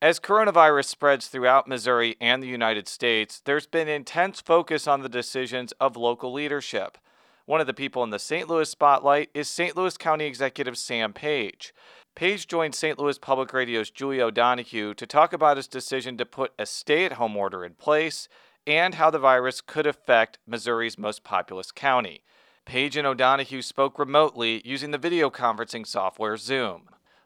As 0.00 0.20
coronavirus 0.20 0.84
spreads 0.84 1.26
throughout 1.26 1.66
Missouri 1.66 2.16
and 2.20 2.40
the 2.40 2.46
United 2.46 2.86
States, 2.86 3.42
there's 3.44 3.66
been 3.66 3.88
intense 3.88 4.40
focus 4.40 4.86
on 4.86 5.02
the 5.02 5.08
decisions 5.08 5.72
of 5.80 5.96
local 5.96 6.32
leadership. 6.32 6.98
One 7.46 7.60
of 7.60 7.66
the 7.66 7.74
people 7.74 8.04
in 8.04 8.10
the 8.10 8.20
St. 8.20 8.48
Louis 8.48 8.70
spotlight 8.70 9.28
is 9.34 9.48
St. 9.48 9.76
Louis 9.76 9.96
County 9.96 10.26
Executive 10.26 10.78
Sam 10.78 11.12
Page. 11.12 11.74
Page 12.14 12.46
joined 12.46 12.76
St. 12.76 12.96
Louis 12.96 13.18
Public 13.18 13.52
Radio's 13.52 13.90
Julie 13.90 14.20
O'Donoghue 14.20 14.94
to 14.94 15.04
talk 15.06 15.32
about 15.32 15.56
his 15.56 15.66
decision 15.66 16.16
to 16.18 16.24
put 16.24 16.52
a 16.60 16.66
stay 16.66 17.04
at 17.04 17.14
home 17.14 17.36
order 17.36 17.64
in 17.64 17.74
place 17.74 18.28
and 18.68 18.94
how 18.94 19.10
the 19.10 19.18
virus 19.18 19.60
could 19.60 19.86
affect 19.86 20.38
Missouri's 20.46 20.96
most 20.96 21.24
populous 21.24 21.72
county. 21.72 22.22
Page 22.64 22.96
and 22.96 23.06
O'Donoghue 23.06 23.62
spoke 23.62 23.98
remotely 23.98 24.62
using 24.64 24.92
the 24.92 24.98
video 24.98 25.28
conferencing 25.28 25.84
software 25.84 26.36
Zoom. 26.36 26.82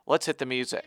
Let's 0.07 0.25
hit 0.25 0.39
the 0.39 0.47
music. 0.47 0.87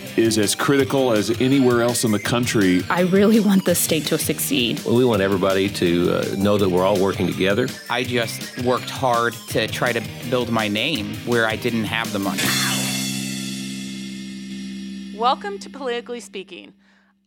is 0.17 0.37
as 0.37 0.55
critical 0.55 1.13
as 1.13 1.29
anywhere 1.41 1.81
else 1.81 2.03
in 2.03 2.11
the 2.11 2.19
country. 2.19 2.81
I 2.89 3.01
really 3.01 3.39
want 3.39 3.65
the 3.65 3.75
state 3.75 4.05
to 4.07 4.17
succeed. 4.17 4.81
Well, 4.83 4.95
we 4.95 5.05
want 5.05 5.21
everybody 5.21 5.69
to 5.69 6.11
uh, 6.11 6.35
know 6.37 6.57
that 6.57 6.69
we're 6.69 6.85
all 6.85 6.99
working 6.99 7.27
together. 7.27 7.67
I 7.89 8.03
just 8.03 8.57
worked 8.63 8.89
hard 8.89 9.33
to 9.49 9.67
try 9.67 9.93
to 9.93 10.01
build 10.29 10.49
my 10.49 10.67
name 10.67 11.15
where 11.25 11.47
I 11.47 11.55
didn't 11.55 11.85
have 11.85 12.11
the 12.11 12.19
money. 12.19 12.41
Welcome 15.17 15.59
to 15.59 15.69
Politically 15.69 16.19
Speaking. 16.19 16.73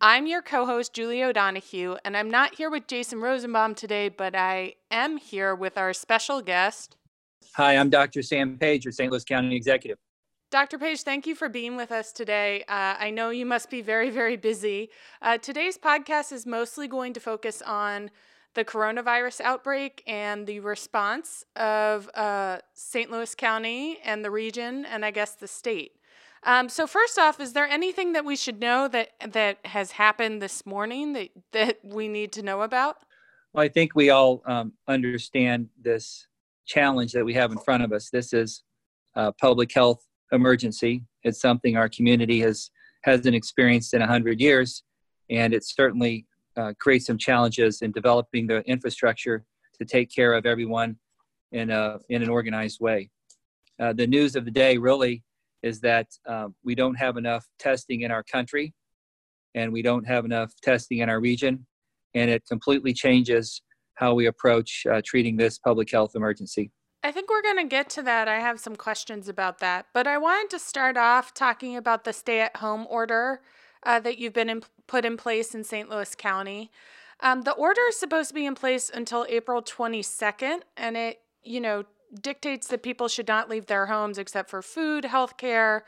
I'm 0.01 0.27
your 0.27 0.43
co 0.43 0.67
host, 0.67 0.93
Julie 0.93 1.23
O'Donoghue, 1.23 1.97
and 2.05 2.17
I'm 2.17 2.31
not 2.31 2.57
here 2.57 2.69
with 2.69 2.87
Jason 2.87 3.21
Rosenbaum 3.21 3.75
today, 3.75 4.09
but 4.11 4.35
I 4.35 4.75
am 4.91 5.17
here 5.17 5.55
with 5.55 5.79
our 5.79 5.93
special 5.95 6.43
guest. 6.43 6.97
Hi, 7.55 7.77
I'm 7.77 7.89
Dr. 7.89 8.21
Sam 8.21 8.59
Page, 8.59 8.85
your 8.85 8.93
St. 8.93 9.11
Louis 9.11 9.25
County 9.25 9.55
Executive. 9.55 9.97
Dr. 10.55 10.79
Page, 10.79 11.03
thank 11.03 11.27
you 11.27 11.35
for 11.35 11.49
being 11.49 11.75
with 11.75 11.91
us 11.91 12.13
today. 12.13 12.63
Uh, 12.69 12.95
I 12.97 13.11
know 13.11 13.31
you 13.31 13.45
must 13.45 13.71
be 13.71 13.83
very, 13.83 14.09
very 14.09 14.37
busy. 14.37 14.89
Uh, 15.21 15.37
today's 15.37 15.77
podcast 15.77 16.31
is 16.31 16.47
mostly 16.47 16.87
going 16.87 17.13
to 17.15 17.19
focus 17.19 17.61
on 17.61 18.09
the 18.55 18.65
coronavirus 18.65 19.41
outbreak 19.41 20.05
and 20.07 20.47
the 20.47 20.61
response 20.61 21.45
of 21.57 22.09
uh, 22.15 22.59
St. 22.73 23.11
Louis 23.11 23.35
County 23.35 23.99
and 24.05 24.25
the 24.25 24.31
region, 24.31 24.85
and 24.85 25.05
I 25.05 25.11
guess 25.11 25.35
the 25.35 25.49
state. 25.49 25.97
Um, 26.45 26.69
so 26.69 26.87
first 26.87 27.19
off, 27.19 27.41
is 27.41 27.53
there 27.53 27.67
anything 27.67 28.13
that 28.13 28.25
we 28.25 28.37
should 28.37 28.61
know 28.61 28.87
that 28.87 29.09
that 29.33 29.59
has 29.67 29.91
happened 29.91 30.41
this 30.41 30.65
morning 30.65 31.15
that 31.15 31.31
that 31.51 31.79
we 31.83 32.07
need 32.07 32.31
to 32.31 32.45
know 32.45 32.63
about? 32.63 32.99
Well, 33.53 33.65
I 33.65 33.69
think 33.69 33.97
we 33.97 34.11
all 34.11 34.41
um, 34.47 34.75
understand 34.87 35.71
this 35.83 36.29
challenge 36.65 37.11
that 37.11 37.25
we 37.25 37.35
have 37.35 37.51
in 37.51 37.59
front 37.59 37.83
of 37.83 37.93
us. 37.93 38.09
This 38.09 38.33
is 38.33 38.63
uh, 39.17 39.33
public 39.33 39.73
health 39.73 40.07
emergency. 40.35 41.03
It's 41.23 41.41
something 41.41 41.77
our 41.77 41.89
community 41.89 42.41
has 42.41 42.71
hasn't 43.05 43.35
experienced 43.35 43.95
in 43.95 44.01
100 44.01 44.41
years, 44.41 44.83
and 45.31 45.53
it 45.53 45.65
certainly 45.65 46.27
uh, 46.57 46.73
creates 46.81 47.07
some 47.07 47.19
challenges 47.19 47.83
in 47.83 47.93
developing 47.93 48.47
the 48.47 48.61
infrastructure 48.63 49.45
to 49.79 49.85
take 49.85 50.11
care 50.15 50.33
of 50.35 50.47
everyone 50.47 50.97
in 51.53 51.71
a 51.71 51.99
in 52.09 52.23
an 52.23 52.29
organized 52.29 52.81
way. 52.81 53.11
Uh, 53.81 53.93
the 53.93 54.07
news 54.07 54.37
of 54.37 54.45
the 54.45 54.51
day 54.51 54.79
really 54.79 55.23
is 55.63 55.81
that 55.81 56.07
uh, 56.29 56.49
we 56.63 56.75
don't 56.75 56.97
have 56.97 57.17
enough 57.17 57.47
testing 57.59 58.03
in 58.03 58.11
our 58.11 58.23
country, 58.23 58.75
and 59.55 59.73
we 59.73 59.83
don't 59.83 60.07
have 60.07 60.25
enough 60.25 60.53
testing 60.63 60.99
in 60.99 61.09
our 61.09 61.21
region, 61.21 61.67
and 62.15 62.31
it 62.31 62.43
completely 62.47 62.93
changes 62.93 63.63
how 63.95 64.15
we 64.15 64.27
approach 64.27 64.87
uh, 64.91 65.01
treating 65.05 65.37
this 65.37 65.59
public 65.59 65.91
health 65.91 66.13
emergency. 66.15 66.71
I 67.05 67.13
think 67.13 67.29
we're 67.29 67.43
going 67.43 67.59
to 67.59 67.69
get 67.69 67.91
to 67.91 68.03
that. 68.03 68.29
I 68.29 68.41
have 68.41 68.59
some 68.59 68.77
questions 68.77 69.29
about 69.29 69.59
that. 69.59 69.89
But 69.93 70.07
I 70.07 70.17
wanted 70.17 70.49
to 70.53 70.59
start 70.59 70.97
off 70.97 71.35
talking 71.35 71.77
about 71.77 72.05
the 72.05 72.15
stay 72.15 72.41
at 72.41 72.57
home 72.57 72.87
order 72.89 73.43
uh, 73.83 74.01
that 74.01 74.19
you've 74.19 74.33
been 74.33 74.49
in, 74.49 74.63
put 74.87 75.05
in 75.05 75.19
place 75.19 75.55
in 75.55 75.65
St. 75.65 75.91
Louis 75.91 76.15
County. 76.15 76.71
Um, 77.21 77.43
the 77.43 77.53
order 77.53 77.83
is 77.91 78.01
supposed 78.01 78.29
to 78.29 78.35
be 78.35 78.47
in 78.47 78.55
place 78.55 78.91
until 78.93 79.27
April 79.29 79.61
22nd, 79.61 80.61
and 80.79 80.97
it, 80.97 81.21
you 81.43 81.61
know, 81.61 81.85
dictates 82.23 82.69
that 82.69 82.83
people 82.83 83.09
should 83.09 83.29
not 83.29 83.51
leave 83.51 83.67
their 83.67 83.85
homes 83.85 84.17
except 84.17 84.49
for 84.49 84.63
food, 84.63 85.05
health 85.05 85.37
care, 85.37 85.85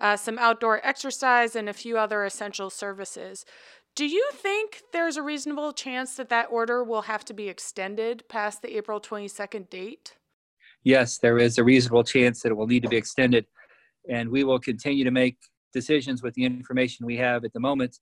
uh, 0.00 0.16
some 0.16 0.36
outdoor 0.36 0.84
exercise, 0.84 1.54
and 1.54 1.68
a 1.68 1.72
few 1.72 1.96
other 1.96 2.24
essential 2.24 2.70
services. 2.70 3.46
Do 3.94 4.04
you 4.04 4.30
think 4.32 4.82
there's 4.92 5.16
a 5.16 5.22
reasonable 5.22 5.72
chance 5.72 6.16
that 6.16 6.28
that 6.30 6.48
order 6.50 6.82
will 6.82 7.02
have 7.02 7.24
to 7.26 7.32
be 7.32 7.48
extended 7.48 8.28
past 8.28 8.62
the 8.62 8.76
April 8.76 9.00
22nd 9.00 9.70
date? 9.70 10.16
Yes, 10.86 11.18
there 11.18 11.36
is 11.36 11.58
a 11.58 11.64
reasonable 11.64 12.04
chance 12.04 12.40
that 12.40 12.52
it 12.52 12.54
will 12.54 12.68
need 12.68 12.84
to 12.84 12.88
be 12.88 12.96
extended. 12.96 13.44
And 14.08 14.30
we 14.30 14.44
will 14.44 14.60
continue 14.60 15.04
to 15.04 15.10
make 15.10 15.36
decisions 15.72 16.22
with 16.22 16.32
the 16.34 16.44
information 16.44 17.04
we 17.04 17.16
have 17.16 17.44
at 17.44 17.52
the 17.52 17.60
moment, 17.60 17.98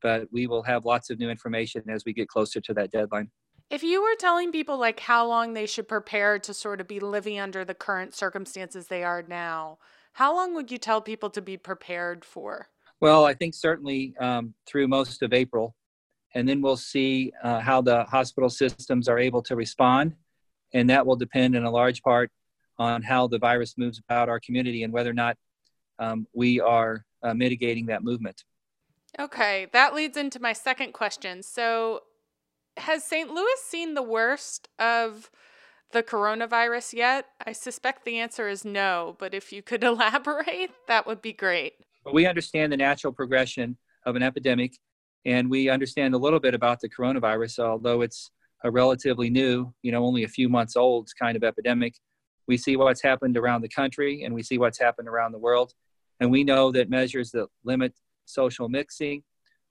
but 0.00 0.26
we 0.32 0.46
will 0.46 0.62
have 0.62 0.86
lots 0.86 1.10
of 1.10 1.18
new 1.18 1.28
information 1.28 1.82
as 1.88 2.04
we 2.06 2.14
get 2.14 2.28
closer 2.28 2.60
to 2.62 2.74
that 2.74 2.90
deadline. 2.90 3.30
If 3.68 3.82
you 3.82 4.02
were 4.02 4.16
telling 4.18 4.50
people 4.50 4.78
like 4.78 5.00
how 5.00 5.26
long 5.26 5.52
they 5.52 5.66
should 5.66 5.86
prepare 5.86 6.38
to 6.38 6.54
sort 6.54 6.80
of 6.80 6.88
be 6.88 7.00
living 7.00 7.38
under 7.38 7.66
the 7.66 7.74
current 7.74 8.14
circumstances 8.14 8.86
they 8.86 9.04
are 9.04 9.22
now, 9.28 9.78
how 10.14 10.34
long 10.34 10.54
would 10.54 10.70
you 10.70 10.78
tell 10.78 11.02
people 11.02 11.28
to 11.30 11.42
be 11.42 11.58
prepared 11.58 12.24
for? 12.24 12.68
Well, 13.00 13.26
I 13.26 13.34
think 13.34 13.54
certainly 13.54 14.14
um, 14.18 14.54
through 14.66 14.88
most 14.88 15.22
of 15.22 15.34
April, 15.34 15.74
and 16.34 16.48
then 16.48 16.62
we'll 16.62 16.76
see 16.78 17.32
uh, 17.42 17.60
how 17.60 17.82
the 17.82 18.04
hospital 18.04 18.48
systems 18.48 19.06
are 19.06 19.18
able 19.18 19.42
to 19.42 19.54
respond 19.54 20.14
and 20.72 20.90
that 20.90 21.06
will 21.06 21.16
depend 21.16 21.54
in 21.54 21.64
a 21.64 21.70
large 21.70 22.02
part 22.02 22.30
on 22.78 23.02
how 23.02 23.26
the 23.26 23.38
virus 23.38 23.76
moves 23.76 23.98
about 23.98 24.28
our 24.28 24.40
community 24.40 24.82
and 24.82 24.92
whether 24.92 25.10
or 25.10 25.14
not 25.14 25.36
um, 25.98 26.26
we 26.32 26.60
are 26.60 27.04
uh, 27.22 27.34
mitigating 27.34 27.86
that 27.86 28.02
movement. 28.02 28.44
Okay, 29.18 29.66
that 29.72 29.94
leads 29.94 30.16
into 30.16 30.40
my 30.40 30.52
second 30.52 30.92
question. 30.92 31.42
So, 31.42 32.00
has 32.78 33.04
St. 33.04 33.30
Louis 33.30 33.60
seen 33.62 33.92
the 33.92 34.02
worst 34.02 34.68
of 34.78 35.30
the 35.92 36.02
coronavirus 36.02 36.94
yet? 36.94 37.26
I 37.46 37.52
suspect 37.52 38.04
the 38.04 38.18
answer 38.18 38.48
is 38.48 38.64
no, 38.64 39.16
but 39.18 39.34
if 39.34 39.52
you 39.52 39.62
could 39.62 39.84
elaborate, 39.92 40.70
that 40.88 41.06
would 41.06 41.20
be 41.20 41.34
great. 41.34 41.74
We 42.10 42.26
understand 42.26 42.72
the 42.72 42.78
natural 42.78 43.12
progression 43.12 43.76
of 44.06 44.16
an 44.16 44.22
epidemic, 44.22 44.78
and 45.26 45.50
we 45.50 45.68
understand 45.68 46.14
a 46.14 46.18
little 46.18 46.40
bit 46.40 46.54
about 46.54 46.80
the 46.80 46.88
coronavirus, 46.88 47.58
although 47.58 48.00
it's 48.00 48.30
a 48.64 48.70
relatively 48.70 49.30
new, 49.30 49.72
you 49.82 49.92
know, 49.92 50.04
only 50.04 50.24
a 50.24 50.28
few 50.28 50.48
months 50.48 50.76
old 50.76 51.08
kind 51.18 51.36
of 51.36 51.44
epidemic. 51.44 51.94
We 52.46 52.56
see 52.56 52.76
what's 52.76 53.02
happened 53.02 53.36
around 53.36 53.62
the 53.62 53.68
country 53.68 54.24
and 54.24 54.34
we 54.34 54.42
see 54.42 54.58
what's 54.58 54.78
happened 54.78 55.08
around 55.08 55.32
the 55.32 55.38
world. 55.38 55.72
And 56.20 56.30
we 56.30 56.44
know 56.44 56.70
that 56.72 56.90
measures 56.90 57.30
that 57.32 57.48
limit 57.64 57.94
social 58.24 58.68
mixing 58.68 59.22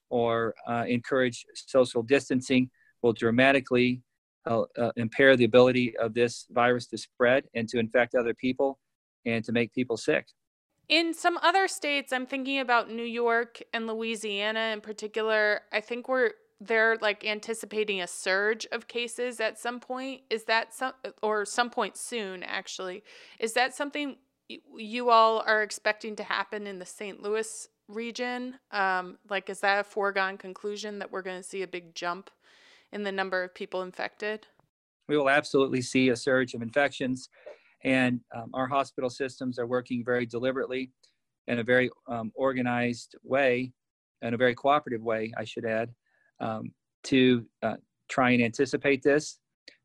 or 0.10 0.54
uh, 0.68 0.86
encourage 0.88 1.46
social 1.54 2.04
distancing 2.04 2.70
will 3.02 3.14
dramatically 3.14 4.02
uh, 4.46 4.64
uh, 4.78 4.92
impair 4.96 5.38
the 5.38 5.46
ability 5.46 5.96
of 5.98 6.14
this 6.14 6.48
virus 6.52 6.88
to 6.88 6.98
spread 6.98 7.46
and 7.54 7.68
to 7.70 7.80
infect 7.80 8.16
other 8.16 8.34
people 8.34 8.80
and 9.26 9.44
to 9.46 9.52
make 9.52 9.74
people 9.74 9.98
sick. 9.98 10.28
In 10.90 11.14
some 11.14 11.38
other 11.42 11.68
states, 11.68 12.12
I'm 12.12 12.26
thinking 12.26 12.60
about 12.60 12.90
New 12.92 13.04
York 13.04 13.62
and 13.74 13.88
Louisiana 13.88 14.72
in 14.74 14.82
particular. 14.82 15.62
I 15.72 15.80
think 15.80 16.10
we're 16.10 16.32
they're 16.62 16.98
like 17.02 17.26
anticipating 17.26 18.02
a 18.02 18.08
surge 18.08 18.68
of 18.72 18.88
cases 18.88 19.40
at 19.40 19.60
some 19.60 19.80
point. 19.80 20.22
Is 20.30 20.44
that 20.46 20.74
some 20.74 20.94
or 21.24 21.44
some 21.44 21.72
point 21.72 21.98
soon 21.98 22.44
actually? 22.44 23.04
Is 23.40 23.54
that 23.54 23.74
something 23.74 24.18
you 24.78 25.10
all 25.10 25.44
are 25.46 25.64
expecting 25.64 26.16
to 26.18 26.24
happen 26.24 26.68
in 26.68 26.78
the 26.78 26.86
St. 26.86 27.22
Louis 27.22 27.68
region? 27.88 28.60
Um, 28.70 29.18
like, 29.28 29.50
is 29.50 29.60
that 29.62 29.80
a 29.80 29.84
foregone 29.84 30.38
conclusion 30.38 31.00
that 31.00 31.12
we're 31.12 31.24
going 31.24 31.42
to 31.42 31.48
see 31.48 31.64
a 31.64 31.68
big 31.68 31.96
jump 31.96 32.30
in 32.92 33.04
the 33.04 33.12
number 33.12 33.44
of 33.44 33.56
people 33.56 33.82
infected? 33.82 34.46
We 35.08 35.18
will 35.18 35.30
absolutely 35.30 35.82
see 35.82 36.10
a 36.10 36.16
surge 36.16 36.54
of 36.54 36.62
infections, 36.62 37.30
and 37.84 38.22
um, 38.36 38.52
our 38.54 38.68
hospital 38.68 39.10
systems 39.10 39.58
are 39.58 39.68
working 39.68 40.06
very 40.06 40.26
deliberately 40.26 40.92
in 41.48 41.60
a 41.60 41.64
very 41.64 41.90
um, 42.08 42.32
organized 42.36 43.16
way, 43.24 43.74
in 44.22 44.34
a 44.34 44.38
very 44.38 44.54
cooperative 44.54 45.02
way, 45.02 45.34
I 45.36 45.44
should 45.44 45.66
add, 45.66 45.90
um, 46.42 46.72
to 47.04 47.46
uh, 47.64 47.76
try 48.10 48.32
and 48.32 48.44
anticipate 48.44 49.02
this, 49.02 49.40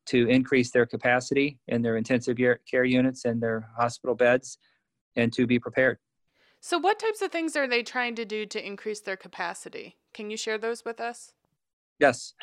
to 0.06 0.28
increase 0.28 0.70
their 0.70 0.86
capacity 0.86 1.58
in 1.68 1.82
their 1.82 1.96
intensive 1.96 2.36
care 2.36 2.84
units 2.84 3.24
and 3.24 3.40
their 3.40 3.68
hospital 3.78 4.14
beds, 4.14 4.58
and 5.14 5.32
to 5.32 5.46
be 5.46 5.58
prepared. 5.58 5.98
So, 6.60 6.78
what 6.78 6.98
types 6.98 7.22
of 7.22 7.30
things 7.30 7.56
are 7.56 7.68
they 7.68 7.82
trying 7.82 8.16
to 8.16 8.24
do 8.24 8.46
to 8.46 8.66
increase 8.66 9.00
their 9.00 9.16
capacity? 9.16 9.96
Can 10.14 10.30
you 10.30 10.36
share 10.36 10.58
those 10.58 10.84
with 10.84 11.00
us? 11.00 11.32
Yes. 12.00 12.34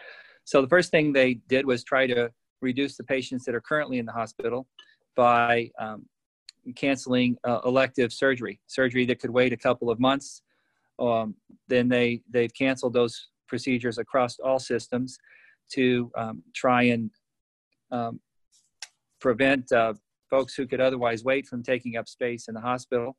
So 0.45 0.61
the 0.61 0.67
first 0.67 0.91
thing 0.91 1.13
they 1.13 1.35
did 1.47 1.65
was 1.65 1.83
try 1.83 2.07
to 2.07 2.31
reduce 2.61 2.97
the 2.97 3.03
patients 3.03 3.45
that 3.45 3.55
are 3.55 3.61
currently 3.61 3.97
in 3.97 4.05
the 4.05 4.11
hospital 4.11 4.67
by 5.15 5.69
um, 5.79 6.05
canceling 6.75 7.37
uh, 7.43 7.59
elective 7.65 8.11
surgery, 8.11 8.59
surgery 8.67 9.05
that 9.05 9.19
could 9.19 9.29
wait 9.29 9.53
a 9.53 9.57
couple 9.57 9.89
of 9.89 9.99
months. 9.99 10.41
Um, 10.99 11.35
then 11.67 11.87
they 11.87 12.21
they've 12.29 12.53
canceled 12.53 12.93
those 12.93 13.29
procedures 13.47 13.97
across 13.97 14.39
all 14.39 14.59
systems 14.59 15.17
to 15.71 16.11
um, 16.17 16.43
try 16.53 16.83
and 16.83 17.09
um, 17.91 18.19
prevent 19.19 19.71
uh, 19.71 19.93
folks 20.29 20.55
who 20.55 20.67
could 20.67 20.81
otherwise 20.81 21.23
wait 21.23 21.47
from 21.47 21.63
taking 21.63 21.95
up 21.95 22.07
space 22.07 22.47
in 22.47 22.53
the 22.53 22.61
hospital. 22.61 23.15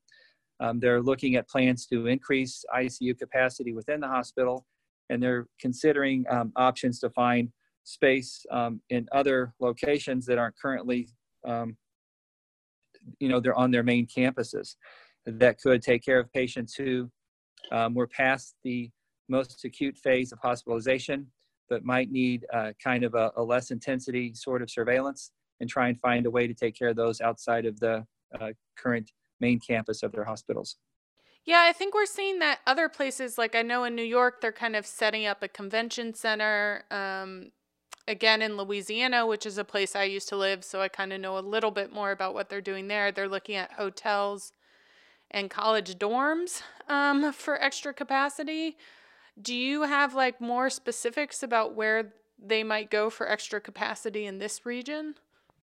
Um, 0.61 0.79
they're 0.79 1.03
looking 1.03 1.37
at 1.37 1.49
plans 1.49 1.87
to 1.87 2.07
increase 2.07 2.65
ICU 2.75 3.19
capacity 3.19 3.73
within 3.73 4.01
the 4.01 4.09
hospital, 4.09 4.67
and 5.11 5.23
they're 5.23 5.47
considering 5.61 6.25
um, 6.31 6.53
options 6.57 7.01
to 7.01 7.11
find 7.11 7.51
space 7.85 8.45
um, 8.51 8.81
in 8.91 9.07
other 9.13 9.53
locations 9.61 10.27
that 10.27 10.39
aren't 10.39 10.59
currently, 10.61 11.09
um, 11.47 11.77
you 13.19 13.29
know, 13.29 13.41
they're 13.41 13.59
on 13.59 13.71
their 13.71 13.83
main 13.83 14.07
campuses 14.07 14.77
that 15.27 15.61
could 15.61 15.83
take 15.83 16.05
care 16.05 16.19
of 16.19 16.33
patients 16.33 16.75
who 16.75 17.11
were 17.93 18.07
past 18.07 18.55
the 18.63 18.91
most 19.29 19.65
acute 19.65 19.97
phase 19.97 20.33
of 20.33 20.39
hospitalization, 20.41 21.27
but 21.69 21.85
might 21.85 22.11
need 22.11 22.47
uh, 22.53 22.73
kind 22.83 23.05
of 23.05 23.15
a, 23.15 23.33
a, 23.37 23.43
less 23.43 23.71
intensity 23.71 24.35
sort 24.35 24.63
of 24.63 24.71
surveillance 24.71 25.31
and 25.61 25.71
try 25.71 25.89
and 25.89 25.99
find 26.01 26.27
a 26.27 26.31
way 26.31 26.47
to 26.47 26.55
take 26.55 26.77
care 26.77 26.89
of 26.89 26.97
those 26.97 27.21
outside 27.21 27.65
of 27.65 27.81
the 27.81 28.05
uh, 28.39 28.51
current 28.77 29.13
main 29.41 29.59
campus 29.59 30.03
of 30.03 30.13
their 30.13 30.25
hospitals. 30.25 30.77
Yeah, 31.45 31.63
I 31.69 31.73
think 31.73 31.95
we're 31.95 32.07
seeing 32.07 32.39
that 32.39 32.61
other 32.67 32.89
places, 32.89 33.37
like 33.37 33.55
I 33.55 33.63
know 33.63 33.85
in 33.85 33.95
New 33.95 34.03
York, 34.03 34.41
they're 34.41 34.53
kind 34.53 34.77
of 34.77 34.87
setting 34.87 35.27
up 35.27 35.43
a 35.43 35.49
convention 35.49 36.15
center. 36.15 36.85
Um, 36.91 37.53
again, 38.09 38.43
in 38.43 38.57
Louisiana, 38.57 39.27
which 39.27 39.47
is 39.47 39.59
a 39.59 39.65
place 39.65 39.97
I 39.97 40.05
used 40.05 40.29
to 40.31 40.37
live, 40.37 40.65
so 40.65 40.81
I 40.81 40.89
kind 40.89 41.13
of 41.13 41.21
know 41.21 41.39
a 41.39 41.41
little 41.41 41.71
bit 41.71 41.93
more 41.93 42.11
about 42.11 42.35
what 42.35 42.49
they're 42.49 42.61
doing 42.61 42.89
there. 42.89 43.13
They're 43.13 43.29
looking 43.29 43.57
at 43.57 43.73
hotels 43.73 44.53
and 45.31 45.51
college 45.51 45.97
dorms 45.97 46.63
um, 46.89 47.33
for 47.33 47.61
extra 47.61 47.93
capacity. 47.93 48.77
Do 49.41 49.55
you 49.55 49.83
have 49.83 50.15
like 50.15 50.41
more 50.41 50.71
specifics 50.71 51.43
about 51.43 51.75
where 51.75 52.13
they 52.39 52.63
might 52.63 52.91
go 52.91 53.11
for 53.11 53.29
extra 53.29 53.61
capacity 53.61 54.27
in 54.27 54.39
this 54.39 54.65
region? 54.65 55.15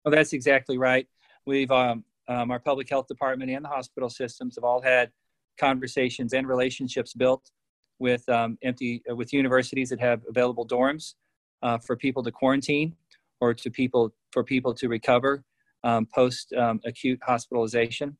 Well, 0.04 0.14
that's 0.14 0.32
exactly 0.32 0.78
right. 0.78 1.06
We've 1.46 1.70
um, 1.70 2.04
um, 2.28 2.50
our 2.50 2.60
public 2.60 2.88
health 2.88 3.08
department 3.08 3.50
and 3.50 3.64
the 3.64 3.68
hospital 3.68 4.10
systems 4.10 4.56
have 4.56 4.64
all 4.64 4.80
had 4.80 5.10
conversations 5.58 6.32
and 6.34 6.46
relationships 6.46 7.14
built 7.14 7.50
with 7.98 8.28
um, 8.28 8.58
empty 8.62 9.02
uh, 9.10 9.16
with 9.16 9.32
universities 9.32 9.88
that 9.90 10.00
have 10.00 10.22
available 10.28 10.66
dorms 10.66 11.14
uh, 11.62 11.78
for 11.78 11.96
people 11.96 12.22
to 12.22 12.30
quarantine 12.30 12.94
or 13.40 13.54
to 13.54 13.70
people 13.70 14.12
for 14.30 14.44
people 14.44 14.72
to 14.74 14.88
recover 14.88 15.42
um, 15.84 16.06
post 16.14 16.52
um, 16.52 16.80
acute 16.84 17.18
hospitalization. 17.22 18.16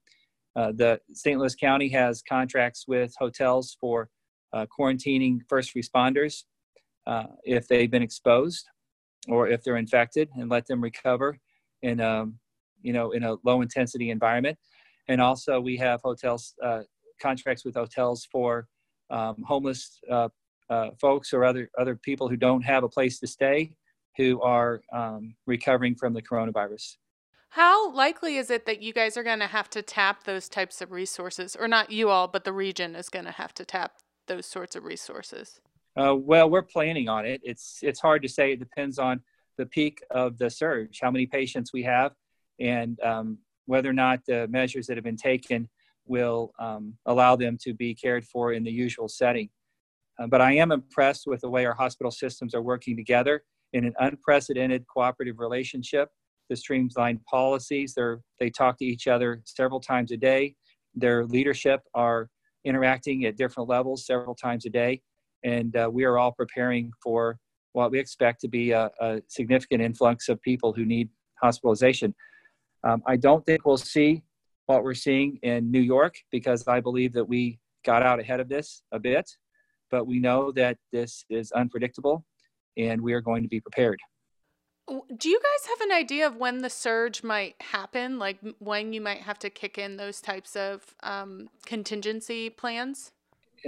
Uh, 0.57 0.73
the 0.73 1.01
St. 1.13 1.39
Louis 1.39 1.55
County 1.55 1.89
has 1.91 2.23
contracts 2.23 2.89
with 2.89 3.15
hotels 3.19 3.77
for 3.81 4.09
uh, 4.53 4.67
quarantining 4.67 5.41
first 5.49 5.75
responders 5.75 6.45
uh, 7.07 7.25
if 7.45 7.69
they've 7.69 7.91
been 7.91 8.03
exposed 8.03 8.67
or 9.29 9.49
if 9.49 9.63
they're 9.63 9.77
infected 9.77 10.29
and 10.37 10.51
let 10.51 10.67
them 10.67 10.81
recover 10.81 11.39
in 11.83 12.01
a, 12.01 12.09
um, 12.09 12.39
you 12.83 12.93
know 12.93 13.11
in 13.11 13.25
a 13.25 13.37
low 13.45 13.61
intensity 13.63 14.11
environment. 14.11 14.57
And 15.09 15.21
also 15.21 15.61
we 15.61 15.77
have 15.79 16.01
hotels 16.03 16.55
uh, 16.63 16.83
contracts 17.21 17.65
with 17.65 17.75
hotels 17.75 18.29
for 18.31 18.69
um, 19.11 19.37
homeless 19.47 19.99
uh, 20.11 20.29
uh, 20.71 20.91
folks 21.01 21.33
or 21.33 21.45
other 21.45 21.71
other 21.79 21.97
people 21.97 22.29
who 22.29 22.37
don't 22.37 22.63
have 22.63 22.85
a 22.85 22.89
place 22.89 23.19
to 23.21 23.27
stay 23.27 23.73
who 24.17 24.41
are 24.43 24.83
um, 24.93 25.35
recovering 25.47 25.95
from 25.95 26.13
the 26.13 26.23
coronavirus. 26.23 26.97
How 27.51 27.91
likely 27.93 28.37
is 28.37 28.51
it 28.51 28.67
that 28.67 28.83
you 28.83 28.93
guys 28.93 29.17
are 29.17 29.23
going 29.23 29.39
to 29.39 29.47
have 29.47 29.71
to 29.71 29.81
tap 29.81 30.25
those 30.25 30.49
types 30.49 30.83
of 30.83 30.93
resources 30.93 31.57
or 31.57 31.67
not 31.67 31.91
you 31.91 32.11
all 32.11 32.29
but 32.29 32.45
the 32.45 32.53
region 32.53 32.95
is 32.95 33.09
going 33.09 33.25
to 33.25 33.31
have 33.31 33.55
to 33.55 33.65
tap 33.65 33.93
those 34.29 34.47
sorts 34.47 34.77
of 34.77 34.85
resources 34.85 35.61
uh, 35.97 36.15
well 36.15 36.49
we're 36.49 36.63
planning 36.63 37.09
on 37.09 37.27
it 37.27 37.41
it's 37.45 37.81
it's 37.83 38.01
hard 38.01 38.23
to 38.23 38.29
say 38.29 38.53
it 38.53 38.59
depends 38.59 38.99
on 38.99 39.21
the 39.57 39.67
peak 39.67 40.01
of 40.11 40.39
the 40.39 40.49
surge 40.49 41.01
how 41.03 41.11
many 41.11 41.27
patients 41.27 41.73
we 41.73 41.83
have 41.83 42.13
and 42.61 43.01
um, 43.01 43.39
whether 43.67 43.91
or 43.91 43.95
not 43.95 44.21
the 44.27 44.49
measures 44.49 44.87
that 44.87 44.97
have 44.97 45.05
been 45.05 45.17
taken 45.17 45.69
will 46.07 46.53
um, 46.59 46.95
allow 47.07 47.37
them 47.37 47.59
to 47.61 47.75
be 47.75 47.95
cared 47.95 48.25
for 48.25 48.53
in 48.53 48.65
the 48.65 48.71
usual 48.71 49.09
setting. 49.09 49.49
Uh, 50.19 50.27
but 50.27 50.41
I 50.41 50.53
am 50.55 50.73
impressed 50.73 51.27
with 51.27 51.43
the 51.43 51.51
way 51.51 51.67
our 51.67 51.75
hospital 51.75 52.11
systems 52.11 52.55
are 52.55 52.63
working 52.63 52.97
together 52.97 53.43
in 53.75 53.85
an 53.85 53.93
unprecedented 54.01 54.87
cooperative 54.93 55.39
relationship. 55.39 56.09
The 56.49 56.57
streamlined 56.57 57.23
policies, 57.27 57.93
they're, 57.95 58.21
they 58.41 58.49
talk 58.49 58.79
to 58.79 58.87
each 58.87 59.07
other 59.07 59.43
several 59.45 59.81
times 59.81 60.11
a 60.13 60.17
day. 60.17 60.57
Their 60.95 61.27
leadership 61.27 61.83
are 61.95 62.31
interacting 62.69 63.25
at 63.25 63.37
different 63.37 63.69
levels 63.69 64.07
several 64.07 64.35
times 64.35 64.67
a 64.67 64.71
day. 64.71 65.01
And 65.45 65.75
uh, 65.77 65.89
we 65.93 66.05
are 66.05 66.19
all 66.19 66.33
preparing 66.33 66.93
for 67.03 67.39
what 67.73 67.91
we 67.91 67.99
expect 67.99 68.41
to 68.43 68.49
be 68.49 68.73
a, 68.73 68.91
a 69.01 69.21
significant 69.29 69.83
influx 69.83 70.29
of 70.29 70.41
people 70.43 70.73
who 70.73 70.85
need 70.85 71.09
hospitalization. 71.41 72.15
Um, 72.85 73.03
I 73.07 73.17
don't 73.17 73.45
think 73.47 73.65
we'll 73.65 73.77
see 73.77 74.23
what 74.67 74.85
we're 74.85 74.95
seeing 74.95 75.39
in 75.43 75.71
New 75.71 75.81
York 75.81 76.15
because 76.31 76.67
I 76.69 76.81
believe 76.81 77.13
that 77.15 77.25
we 77.25 77.59
got 77.85 78.03
out 78.03 78.21
ahead 78.21 78.41
of 78.41 78.49
this 78.49 78.83
a 78.93 78.99
bit, 78.99 79.31
but 79.91 80.07
we 80.07 80.19
know 80.19 80.53
that 80.53 80.77
this 80.93 81.25
is 81.31 81.53
unpredictable 81.53 82.25
and 82.77 83.01
we 83.01 83.13
are 83.13 83.21
going 83.21 83.43
to 83.43 83.49
be 83.49 83.61
prepared. 83.61 83.99
Do 84.89 85.29
you 85.29 85.39
guys 85.39 85.69
have 85.69 85.81
an 85.83 85.93
idea 85.93 86.27
of 86.27 86.37
when 86.37 86.59
the 86.59 86.71
surge 86.71 87.23
might 87.23 87.57
happen? 87.61 88.19
Like 88.19 88.39
when 88.59 88.93
you 88.93 89.01
might 89.01 89.21
have 89.21 89.39
to 89.41 89.51
kick 89.51 89.77
in 89.77 89.97
those 89.97 90.21
types 90.21 90.57
of 90.57 90.95
um, 91.03 91.51
contingency 91.67 92.49
plans? 92.49 93.13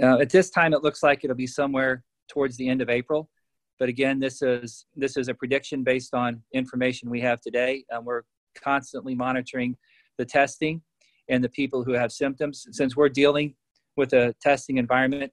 Uh, 0.01 0.19
at 0.19 0.31
this 0.31 0.49
time, 0.49 0.73
it 0.73 0.83
looks 0.83 1.03
like 1.03 1.23
it'll 1.23 1.35
be 1.35 1.47
somewhere 1.47 2.03
towards 2.27 2.57
the 2.57 2.67
end 2.67 2.81
of 2.81 2.89
April. 2.89 3.29
But 3.77 3.89
again, 3.89 4.19
this 4.19 4.41
is 4.41 4.85
this 4.95 5.17
is 5.17 5.27
a 5.27 5.33
prediction 5.33 5.83
based 5.83 6.13
on 6.13 6.41
information 6.53 7.09
we 7.09 7.21
have 7.21 7.41
today. 7.41 7.83
Um, 7.91 8.05
we're 8.05 8.23
constantly 8.55 9.15
monitoring 9.15 9.75
the 10.17 10.25
testing 10.25 10.81
and 11.29 11.43
the 11.43 11.49
people 11.49 11.83
who 11.83 11.93
have 11.93 12.11
symptoms. 12.11 12.67
Since 12.71 12.95
we're 12.95 13.09
dealing 13.09 13.55
with 13.97 14.13
a 14.13 14.33
testing 14.41 14.77
environment, 14.77 15.31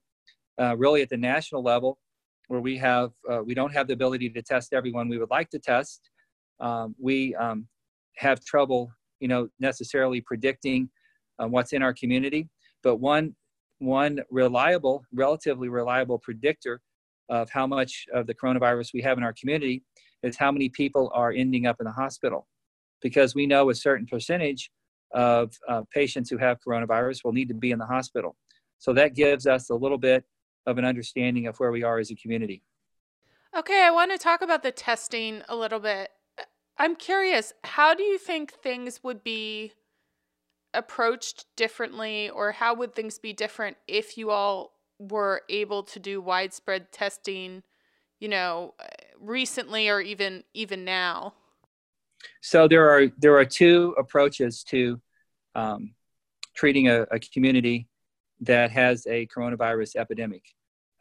uh, 0.60 0.76
really 0.76 1.02
at 1.02 1.08
the 1.08 1.16
national 1.16 1.62
level, 1.62 1.98
where 2.48 2.60
we 2.60 2.76
have 2.78 3.12
uh, 3.30 3.42
we 3.42 3.54
don't 3.54 3.72
have 3.72 3.86
the 3.86 3.94
ability 3.94 4.28
to 4.30 4.42
test 4.42 4.72
everyone 4.72 5.08
we 5.08 5.18
would 5.18 5.30
like 5.30 5.50
to 5.50 5.58
test, 5.58 6.10
um, 6.60 6.94
we 7.00 7.34
um, 7.36 7.66
have 8.16 8.44
trouble, 8.44 8.90
you 9.20 9.28
know, 9.28 9.48
necessarily 9.60 10.20
predicting 10.20 10.90
um, 11.38 11.52
what's 11.52 11.72
in 11.72 11.82
our 11.82 11.94
community. 11.94 12.48
But 12.82 12.96
one 12.96 13.34
one 13.78 14.20
reliable, 14.30 15.04
relatively 15.12 15.68
reliable 15.68 16.18
predictor 16.18 16.80
of 17.28 17.48
how 17.50 17.66
much 17.66 18.06
of 18.12 18.26
the 18.26 18.34
coronavirus 18.34 18.92
we 18.92 19.02
have 19.02 19.18
in 19.18 19.24
our 19.24 19.34
community 19.34 19.82
is 20.22 20.36
how 20.36 20.50
many 20.50 20.68
people 20.68 21.10
are 21.14 21.30
ending 21.30 21.66
up 21.66 21.76
in 21.78 21.84
the 21.84 21.92
hospital 21.92 22.48
because 23.02 23.34
we 23.34 23.46
know 23.46 23.70
a 23.70 23.74
certain 23.74 24.06
percentage 24.06 24.70
of 25.14 25.52
uh, 25.68 25.82
patients 25.94 26.28
who 26.28 26.36
have 26.38 26.58
coronavirus 26.66 27.24
will 27.24 27.32
need 27.32 27.48
to 27.48 27.54
be 27.54 27.70
in 27.70 27.78
the 27.78 27.86
hospital. 27.86 28.36
So 28.78 28.92
that 28.94 29.14
gives 29.14 29.46
us 29.46 29.70
a 29.70 29.74
little 29.74 29.98
bit 29.98 30.24
of 30.68 30.78
an 30.78 30.84
understanding 30.84 31.46
of 31.46 31.58
where 31.58 31.72
we 31.72 31.82
are 31.82 31.98
as 31.98 32.10
a 32.10 32.14
community. 32.14 32.62
Okay, 33.56 33.82
I 33.82 33.90
want 33.90 34.12
to 34.12 34.18
talk 34.18 34.42
about 34.42 34.62
the 34.62 34.70
testing 34.70 35.42
a 35.48 35.56
little 35.56 35.80
bit. 35.80 36.10
I'm 36.76 36.94
curious, 36.94 37.54
how 37.64 37.94
do 37.94 38.02
you 38.02 38.18
think 38.18 38.52
things 38.52 39.00
would 39.02 39.24
be 39.24 39.72
approached 40.74 41.46
differently, 41.56 42.28
or 42.28 42.52
how 42.52 42.74
would 42.74 42.94
things 42.94 43.18
be 43.18 43.32
different 43.32 43.78
if 43.88 44.18
you 44.18 44.30
all 44.30 44.74
were 44.98 45.42
able 45.48 45.82
to 45.84 45.98
do 45.98 46.20
widespread 46.20 46.92
testing, 46.92 47.62
you 48.20 48.28
know, 48.28 48.74
recently 49.18 49.88
or 49.88 50.00
even 50.00 50.44
even 50.52 50.84
now? 50.84 51.32
So 52.42 52.68
there 52.68 52.90
are 52.90 53.08
there 53.18 53.36
are 53.38 53.46
two 53.46 53.94
approaches 53.98 54.62
to 54.64 55.00
um, 55.54 55.94
treating 56.54 56.88
a, 56.88 57.02
a, 57.10 57.18
community 57.18 57.88
that 58.40 58.70
has 58.70 59.06
a 59.06 59.26
coronavirus 59.26 59.96
epidemic. 59.96 60.42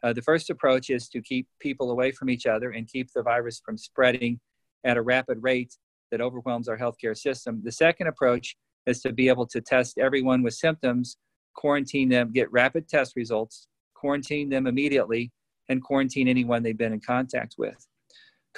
Uh, 0.02 0.12
the 0.12 0.22
first 0.22 0.50
approach 0.50 0.90
is 0.90 1.08
to 1.08 1.20
keep 1.20 1.48
people 1.60 1.90
away 1.90 2.12
from 2.12 2.30
each 2.30 2.46
other 2.46 2.70
and 2.70 2.86
keep 2.88 3.10
the 3.12 3.22
virus 3.22 3.60
from 3.64 3.76
spreading 3.76 4.38
at 4.84 4.96
a 4.96 5.02
rapid 5.02 5.38
rate 5.42 5.76
that 6.10 6.20
overwhelms 6.20 6.68
our 6.68 6.78
healthcare 6.78 7.16
system. 7.16 7.60
The 7.64 7.72
second 7.72 8.06
approach 8.06 8.56
is 8.86 9.00
to 9.02 9.12
be 9.12 9.28
able 9.28 9.46
to 9.46 9.60
test 9.60 9.98
everyone 9.98 10.42
with 10.42 10.54
symptoms, 10.54 11.16
quarantine 11.54 12.08
them, 12.08 12.32
get 12.32 12.50
rapid 12.52 12.88
test 12.88 13.14
results, 13.16 13.66
quarantine 13.94 14.48
them 14.48 14.66
immediately, 14.66 15.32
and 15.68 15.82
quarantine 15.82 16.28
anyone 16.28 16.62
they've 16.62 16.78
been 16.78 16.92
in 16.92 17.00
contact 17.00 17.56
with 17.58 17.86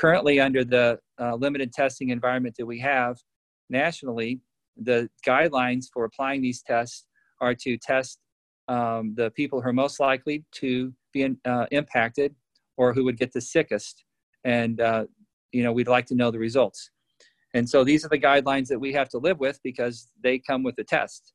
currently 0.00 0.40
under 0.40 0.64
the 0.64 0.98
uh, 1.20 1.34
limited 1.34 1.72
testing 1.72 2.08
environment 2.08 2.54
that 2.58 2.64
we 2.64 2.80
have 2.80 3.18
nationally, 3.68 4.40
the 4.76 5.08
guidelines 5.26 5.86
for 5.92 6.04
applying 6.06 6.40
these 6.40 6.62
tests 6.62 7.06
are 7.40 7.54
to 7.54 7.76
test 7.76 8.18
um, 8.68 9.14
the 9.14 9.30
people 9.32 9.60
who 9.60 9.68
are 9.68 9.74
most 9.74 10.00
likely 10.00 10.42
to 10.52 10.92
be 11.12 11.22
in, 11.22 11.36
uh, 11.44 11.66
impacted 11.70 12.34
or 12.76 12.92
who 12.92 13.04
would 13.04 13.18
get 13.18 13.32
the 13.32 13.40
sickest 13.40 14.04
and 14.44 14.80
uh, 14.80 15.04
you 15.52 15.62
know 15.62 15.72
we'd 15.72 15.88
like 15.88 16.06
to 16.06 16.14
know 16.14 16.30
the 16.30 16.38
results. 16.38 16.90
And 17.54 17.68
so 17.68 17.82
these 17.82 18.04
are 18.04 18.08
the 18.08 18.18
guidelines 18.18 18.68
that 18.68 18.78
we 18.78 18.92
have 18.92 19.08
to 19.10 19.18
live 19.18 19.40
with 19.40 19.58
because 19.64 20.08
they 20.22 20.38
come 20.38 20.62
with 20.62 20.76
the 20.76 20.84
test. 20.84 21.32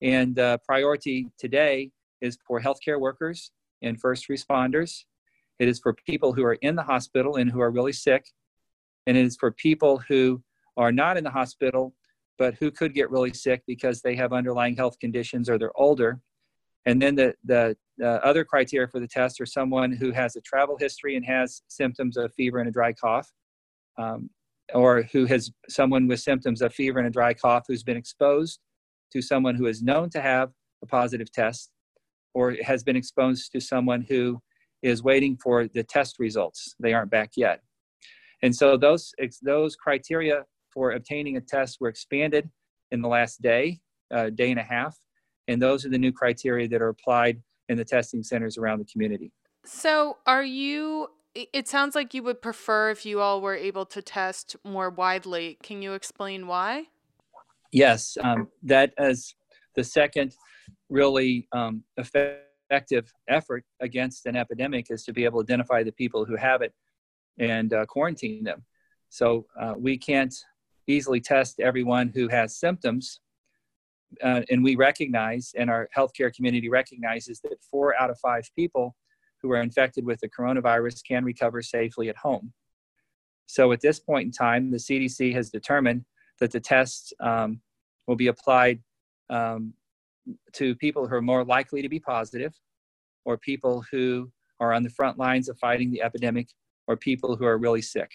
And 0.00 0.38
uh, 0.38 0.58
priority 0.66 1.28
today 1.38 1.90
is 2.22 2.38
for 2.46 2.58
healthcare 2.60 2.98
workers 2.98 3.52
and 3.82 4.00
first 4.00 4.28
responders. 4.28 5.04
It 5.58 5.68
is 5.68 5.78
for 5.78 5.94
people 6.06 6.32
who 6.32 6.44
are 6.44 6.54
in 6.54 6.74
the 6.74 6.82
hospital 6.82 7.36
and 7.36 7.50
who 7.50 7.60
are 7.60 7.70
really 7.70 7.92
sick. 7.92 8.24
And 9.06 9.16
it 9.16 9.26
is 9.26 9.36
for 9.36 9.52
people 9.52 10.02
who 10.08 10.42
are 10.78 10.90
not 10.90 11.18
in 11.18 11.24
the 11.24 11.30
hospital 11.30 11.94
but 12.38 12.54
who 12.54 12.70
could 12.70 12.92
get 12.92 13.10
really 13.10 13.32
sick 13.32 13.62
because 13.68 14.02
they 14.02 14.16
have 14.16 14.32
underlying 14.32 14.74
health 14.74 14.98
conditions 14.98 15.48
or 15.48 15.58
they're 15.58 15.78
older. 15.78 16.20
And 16.86 17.00
then 17.00 17.14
the, 17.14 17.34
the 17.44 17.76
uh, 18.02 18.06
other 18.06 18.44
criteria 18.44 18.88
for 18.88 19.00
the 19.00 19.06
test 19.06 19.40
are 19.40 19.46
someone 19.46 19.92
who 19.92 20.10
has 20.12 20.34
a 20.36 20.40
travel 20.40 20.76
history 20.78 21.16
and 21.16 21.24
has 21.24 21.62
symptoms 21.68 22.16
of 22.16 22.32
fever 22.34 22.58
and 22.58 22.68
a 22.68 22.72
dry 22.72 22.92
cough, 22.92 23.30
um, 23.98 24.30
or 24.74 25.02
who 25.12 25.26
has 25.26 25.50
someone 25.68 26.08
with 26.08 26.20
symptoms 26.20 26.62
of 26.62 26.74
fever 26.74 26.98
and 26.98 27.06
a 27.06 27.10
dry 27.10 27.34
cough 27.34 27.64
who's 27.68 27.84
been 27.84 27.96
exposed 27.96 28.58
to 29.12 29.22
someone 29.22 29.54
who 29.54 29.66
is 29.66 29.82
known 29.82 30.10
to 30.10 30.20
have 30.20 30.50
a 30.82 30.86
positive 30.86 31.30
test, 31.30 31.70
or 32.34 32.56
has 32.62 32.82
been 32.82 32.96
exposed 32.96 33.52
to 33.52 33.60
someone 33.60 34.04
who 34.08 34.40
is 34.82 35.02
waiting 35.02 35.36
for 35.36 35.68
the 35.68 35.84
test 35.84 36.18
results. 36.18 36.74
They 36.80 36.92
aren't 36.92 37.10
back 37.10 37.32
yet. 37.36 37.60
And 38.42 38.54
so 38.54 38.76
those, 38.76 39.12
those 39.42 39.76
criteria 39.76 40.44
for 40.72 40.92
obtaining 40.92 41.36
a 41.36 41.40
test 41.40 41.76
were 41.80 41.88
expanded 41.88 42.50
in 42.90 43.00
the 43.00 43.08
last 43.08 43.40
day, 43.40 43.80
uh, 44.12 44.30
day 44.30 44.50
and 44.50 44.58
a 44.58 44.64
half. 44.64 44.96
And 45.48 45.60
those 45.60 45.84
are 45.84 45.88
the 45.88 45.98
new 45.98 46.12
criteria 46.12 46.68
that 46.68 46.80
are 46.80 46.88
applied 46.88 47.42
in 47.68 47.76
the 47.76 47.84
testing 47.84 48.22
centers 48.22 48.58
around 48.58 48.78
the 48.78 48.84
community. 48.84 49.32
So, 49.64 50.18
are 50.26 50.44
you? 50.44 51.08
It 51.34 51.66
sounds 51.66 51.94
like 51.94 52.12
you 52.12 52.22
would 52.24 52.42
prefer 52.42 52.90
if 52.90 53.06
you 53.06 53.20
all 53.20 53.40
were 53.40 53.54
able 53.54 53.86
to 53.86 54.02
test 54.02 54.54
more 54.64 54.90
widely. 54.90 55.56
Can 55.62 55.80
you 55.80 55.94
explain 55.94 56.46
why? 56.46 56.88
Yes, 57.70 58.18
um, 58.22 58.48
that 58.64 58.92
is 58.98 59.34
the 59.74 59.82
second 59.82 60.34
really 60.90 61.48
um, 61.52 61.82
effective 61.96 63.10
effort 63.28 63.64
against 63.80 64.26
an 64.26 64.36
epidemic 64.36 64.90
is 64.90 65.04
to 65.04 65.12
be 65.12 65.24
able 65.24 65.42
to 65.42 65.52
identify 65.52 65.82
the 65.82 65.92
people 65.92 66.26
who 66.26 66.36
have 66.36 66.60
it 66.60 66.74
and 67.38 67.72
uh, 67.72 67.86
quarantine 67.86 68.44
them. 68.44 68.62
So 69.08 69.46
uh, 69.58 69.74
we 69.76 69.96
can't 69.96 70.34
easily 70.86 71.20
test 71.20 71.60
everyone 71.60 72.08
who 72.14 72.28
has 72.28 72.58
symptoms. 72.58 73.20
Uh, 74.22 74.42
and 74.50 74.62
we 74.62 74.76
recognize, 74.76 75.52
and 75.56 75.70
our 75.70 75.88
healthcare 75.96 76.34
community 76.34 76.68
recognizes, 76.68 77.40
that 77.40 77.56
four 77.70 78.00
out 78.00 78.10
of 78.10 78.18
five 78.18 78.48
people 78.56 78.94
who 79.40 79.50
are 79.52 79.60
infected 79.60 80.04
with 80.04 80.20
the 80.20 80.28
coronavirus 80.28 81.00
can 81.06 81.24
recover 81.24 81.62
safely 81.62 82.08
at 82.08 82.16
home. 82.16 82.52
So 83.46 83.72
at 83.72 83.80
this 83.80 83.98
point 83.98 84.26
in 84.26 84.32
time, 84.32 84.70
the 84.70 84.78
CDC 84.78 85.34
has 85.34 85.50
determined 85.50 86.04
that 86.40 86.52
the 86.52 86.60
tests 86.60 87.12
um, 87.20 87.60
will 88.06 88.16
be 88.16 88.28
applied 88.28 88.80
um, 89.30 89.74
to 90.54 90.74
people 90.76 91.06
who 91.06 91.14
are 91.14 91.22
more 91.22 91.44
likely 91.44 91.82
to 91.82 91.88
be 91.88 91.98
positive, 91.98 92.54
or 93.24 93.36
people 93.36 93.84
who 93.90 94.30
are 94.60 94.72
on 94.72 94.82
the 94.82 94.90
front 94.90 95.18
lines 95.18 95.48
of 95.48 95.58
fighting 95.58 95.90
the 95.90 96.02
epidemic, 96.02 96.48
or 96.86 96.96
people 96.96 97.36
who 97.36 97.44
are 97.44 97.58
really 97.58 97.82
sick. 97.82 98.10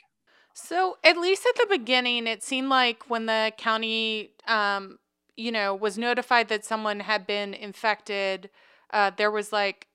So, 0.54 0.98
at 1.04 1.18
least 1.18 1.46
at 1.48 1.56
the 1.56 1.77
beginning, 1.77 2.25
it 2.25 2.42
seemed 2.42 2.70
like 2.70 3.10
when 3.10 3.27
the 3.27 3.51
county, 3.58 4.32
um, 4.48 4.98
you 5.38 5.51
know, 5.51 5.74
was 5.74 5.98
notified 5.98 6.50
that 6.50 6.65
someone 6.65 7.00
had 7.01 7.25
been 7.25 7.53
infected, 7.53 8.50
uh, 8.91 9.12
there 9.15 9.32
was 9.32 9.53
like 9.53 9.88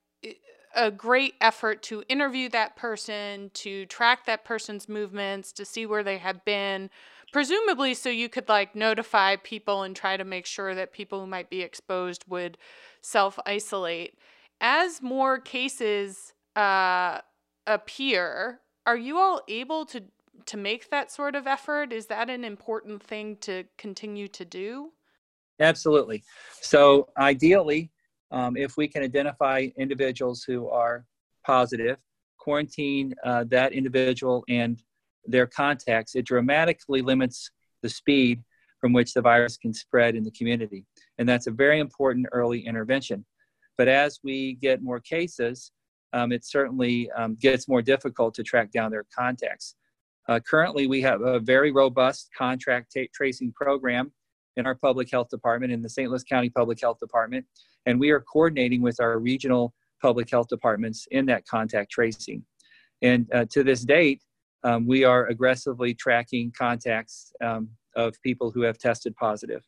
a 0.75 0.91
great 0.91 1.35
effort 1.41 1.83
to 1.83 2.03
interview 2.09 2.49
that 2.49 2.77
person, 2.77 3.51
to 3.55 3.85
track 3.87 4.25
that 4.27 4.45
person's 4.45 4.89
movements, 4.89 5.53
to 5.53 5.65
see 5.65 5.85
where 5.85 6.03
they 6.03 6.19
had 6.19 6.45
been, 6.45 6.89
presumably 7.33 7.95
so 7.95 8.09
you 8.09 8.29
could 8.29 8.49
like 8.49 8.75
notify 8.75 9.37
people 9.37 9.83
and 9.83 9.97
try 9.97 10.17
to 10.17 10.25
make 10.25 10.47
sure 10.47 10.75
that 10.75 10.93
people 10.93 11.21
who 11.21 11.27
might 11.27 11.51
be 11.51 11.61
exposed 11.63 12.25
would 12.29 12.57
self 13.01 13.39
isolate. 13.45 14.17
As 14.61 15.03
more 15.03 15.39
cases 15.39 16.33
uh, 16.57 17.19
appear, 17.67 18.61
are 18.87 18.97
you 18.97 19.19
all 19.19 19.43
able 19.49 19.85
to 19.87 20.05
to 20.45 20.57
make 20.57 20.91
that 20.91 21.11
sort 21.11 21.37
of 21.37 21.47
effort? 21.47 21.93
Is 21.93 22.07
that 22.07 22.29
an 22.29 22.45
important 22.45 23.03
thing 23.03 23.37
to 23.43 23.65
continue 23.79 24.29
to 24.29 24.45
do? 24.45 24.93
Absolutely. 25.63 26.25
So, 26.61 27.09
ideally, 27.17 27.91
um, 28.33 28.57
if 28.57 28.77
we 28.77 28.89
can 28.89 29.03
identify 29.03 29.69
individuals 29.77 30.43
who 30.43 30.69
are 30.69 31.07
positive, 31.47 31.99
quarantine 32.39 33.15
uh, 33.25 33.45
that 33.49 33.73
individual 33.73 34.45
and 34.49 34.83
their 35.25 35.47
contacts, 35.47 36.17
it 36.17 36.27
dramatically 36.27 37.01
limits 37.01 37.51
the 37.83 37.89
speed 37.89 38.43
from 38.81 38.93
which 38.93 39.15
the 39.15 39.21
virus 39.21 39.57
can 39.57 39.73
spread 39.73 40.17
in 40.17 40.25
the 40.25 40.31
community. 40.33 40.85
And 41.19 41.29
that's 41.29 41.47
a 41.47 41.53
very 41.53 41.79
important 41.79 42.27
early 42.33 42.67
intervention. 42.67 43.25
But 43.79 43.87
as 43.87 44.19
we 44.25 44.55
get 44.55 44.83
more 44.83 44.99
cases, 44.99 45.71
um, 46.13 46.33
it 46.33 46.45
certainly 46.45 47.11
um, 47.13 47.37
gets 47.37 47.69
more 47.69 47.83
difficult 47.83 48.35
to 48.35 48.43
track 48.43 48.73
down 48.73 48.91
their 48.91 49.07
contacts. 49.17 49.77
Uh, 50.29 50.41
currently, 50.41 50.89
we 50.89 51.01
have 51.03 51.21
a 51.21 51.39
very 51.39 51.71
robust 51.71 52.31
contact 52.37 52.97
tracing 53.15 53.53
program 53.53 54.13
in 54.57 54.67
our 54.67 54.75
public 54.75 55.11
health 55.11 55.29
department, 55.29 55.73
in 55.73 55.83
the 55.83 55.89
St. 55.89 56.11
Louis 56.11 56.25
County 56.25 56.51
Public 56.51 56.81
Health 56.81 56.99
Department, 56.99 57.47
and 57.87 57.99
we 57.99 58.11
are 58.11 58.21
coordinating 58.21 58.83
with 58.83 59.01
our 59.01 59.19
regional 59.19 59.75
public 60.01 60.31
health 60.31 60.49
departments 60.49 61.07
in 61.11 61.27
that 61.27 61.47
contact 61.47 61.91
tracing. 61.91 62.45
And 63.03 63.27
uh, 63.33 63.47
to 63.51 63.63
this 63.63 63.85
date, 63.85 64.23
um, 64.65 64.87
we 64.87 65.05
are 65.05 65.27
aggressively 65.27 65.95
tracking 65.95 66.53
contacts 66.57 67.33
um, 67.43 67.71
of 67.97 68.21
people 68.23 68.51
who 68.51 68.63
have 68.63 68.79
tested 68.79 69.17
positive. 69.17 69.63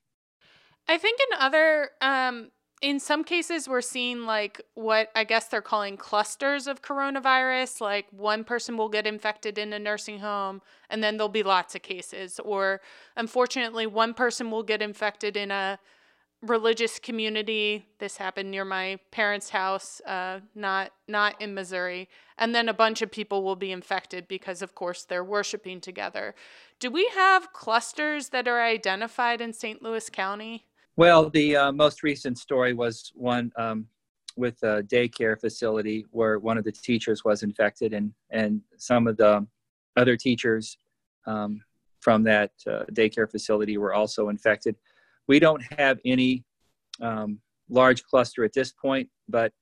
I 0.86 0.98
think 0.98 1.18
in 1.20 1.38
other 1.40 1.90
um, 2.00 2.50
in 2.84 3.00
some 3.00 3.24
cases 3.24 3.66
we're 3.66 3.80
seeing 3.80 4.26
like 4.26 4.60
what 4.74 5.10
I 5.14 5.24
guess 5.24 5.46
they're 5.46 5.62
calling 5.62 5.96
clusters 5.96 6.66
of 6.66 6.82
coronavirus. 6.82 7.80
Like 7.80 8.06
one 8.10 8.44
person 8.44 8.76
will 8.76 8.90
get 8.90 9.06
infected 9.06 9.56
in 9.56 9.72
a 9.72 9.78
nursing 9.78 10.18
home 10.18 10.60
and 10.90 11.02
then 11.02 11.16
there'll 11.16 11.30
be 11.30 11.42
lots 11.42 11.74
of 11.74 11.80
cases. 11.80 12.38
Or 12.44 12.82
unfortunately, 13.16 13.86
one 13.86 14.12
person 14.12 14.50
will 14.50 14.62
get 14.62 14.82
infected 14.82 15.34
in 15.34 15.50
a 15.50 15.78
religious 16.42 16.98
community. 16.98 17.86
This 18.00 18.18
happened 18.18 18.50
near 18.50 18.66
my 18.66 18.98
parents' 19.10 19.48
house, 19.48 20.02
uh, 20.06 20.40
not 20.54 20.92
not 21.08 21.40
in 21.40 21.54
Missouri. 21.54 22.10
And 22.36 22.54
then 22.54 22.68
a 22.68 22.74
bunch 22.74 23.00
of 23.00 23.10
people 23.10 23.42
will 23.42 23.56
be 23.56 23.72
infected 23.72 24.28
because, 24.28 24.60
of 24.60 24.74
course, 24.74 25.04
they're 25.04 25.24
worshiping 25.24 25.80
together. 25.80 26.34
Do 26.80 26.90
we 26.90 27.08
have 27.14 27.54
clusters 27.54 28.28
that 28.28 28.46
are 28.46 28.60
identified 28.60 29.40
in 29.40 29.54
St. 29.54 29.82
Louis 29.82 30.10
County? 30.10 30.66
Well, 30.96 31.28
the 31.28 31.56
uh, 31.56 31.72
most 31.72 32.04
recent 32.04 32.38
story 32.38 32.72
was 32.72 33.10
one 33.16 33.50
um, 33.56 33.86
with 34.36 34.62
a 34.62 34.82
daycare 34.82 35.38
facility 35.40 36.06
where 36.12 36.38
one 36.38 36.56
of 36.56 36.62
the 36.62 36.70
teachers 36.70 37.24
was 37.24 37.42
infected, 37.42 37.92
and 37.92 38.12
and 38.30 38.60
some 38.76 39.08
of 39.08 39.16
the 39.16 39.44
other 39.96 40.16
teachers 40.16 40.78
um, 41.26 41.60
from 42.00 42.22
that 42.24 42.52
uh, 42.68 42.84
daycare 42.92 43.28
facility 43.28 43.76
were 43.76 43.92
also 43.92 44.28
infected. 44.28 44.76
We 45.26 45.40
don't 45.40 45.62
have 45.78 45.98
any 46.04 46.44
um, 47.00 47.40
large 47.68 48.04
cluster 48.04 48.44
at 48.44 48.52
this 48.52 48.70
point, 48.70 49.08
but 49.28 49.52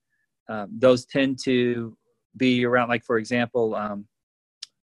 um, 0.50 0.68
those 0.78 1.06
tend 1.06 1.38
to 1.44 1.96
be 2.36 2.66
around, 2.66 2.88
like 2.90 3.04
for 3.04 3.16
example, 3.16 3.74
um, 3.74 4.06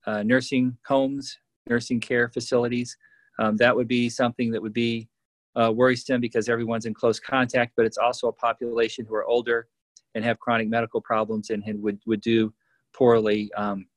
uh, 0.05 0.23
nursing 0.23 0.77
homes, 0.85 1.37
nursing 1.69 2.01
care 2.01 2.27
facilities. 2.27 2.97
Um, 3.39 3.55
that 3.57 3.73
would 3.73 3.87
be 3.87 4.09
something 4.09 4.51
that 4.51 4.61
would 4.61 4.73
be 4.73 5.07
uh, 5.55 5.71
worrisome 5.73 6.21
because 6.21 6.49
everyone's 6.49 6.85
in 6.85 6.93
close 6.93 7.19
contact, 7.19 7.73
but 7.75 7.85
it's 7.85 7.97
also 7.97 8.27
a 8.27 8.33
population 8.33 9.05
who 9.05 9.15
are 9.15 9.25
older 9.25 9.67
and 10.15 10.23
have 10.23 10.39
chronic 10.39 10.67
medical 10.67 11.01
problems 11.01 11.49
and, 11.49 11.63
and 11.65 11.81
would, 11.81 11.99
would 12.05 12.21
do 12.21 12.53
poorly 12.93 13.51
um, 13.53 13.87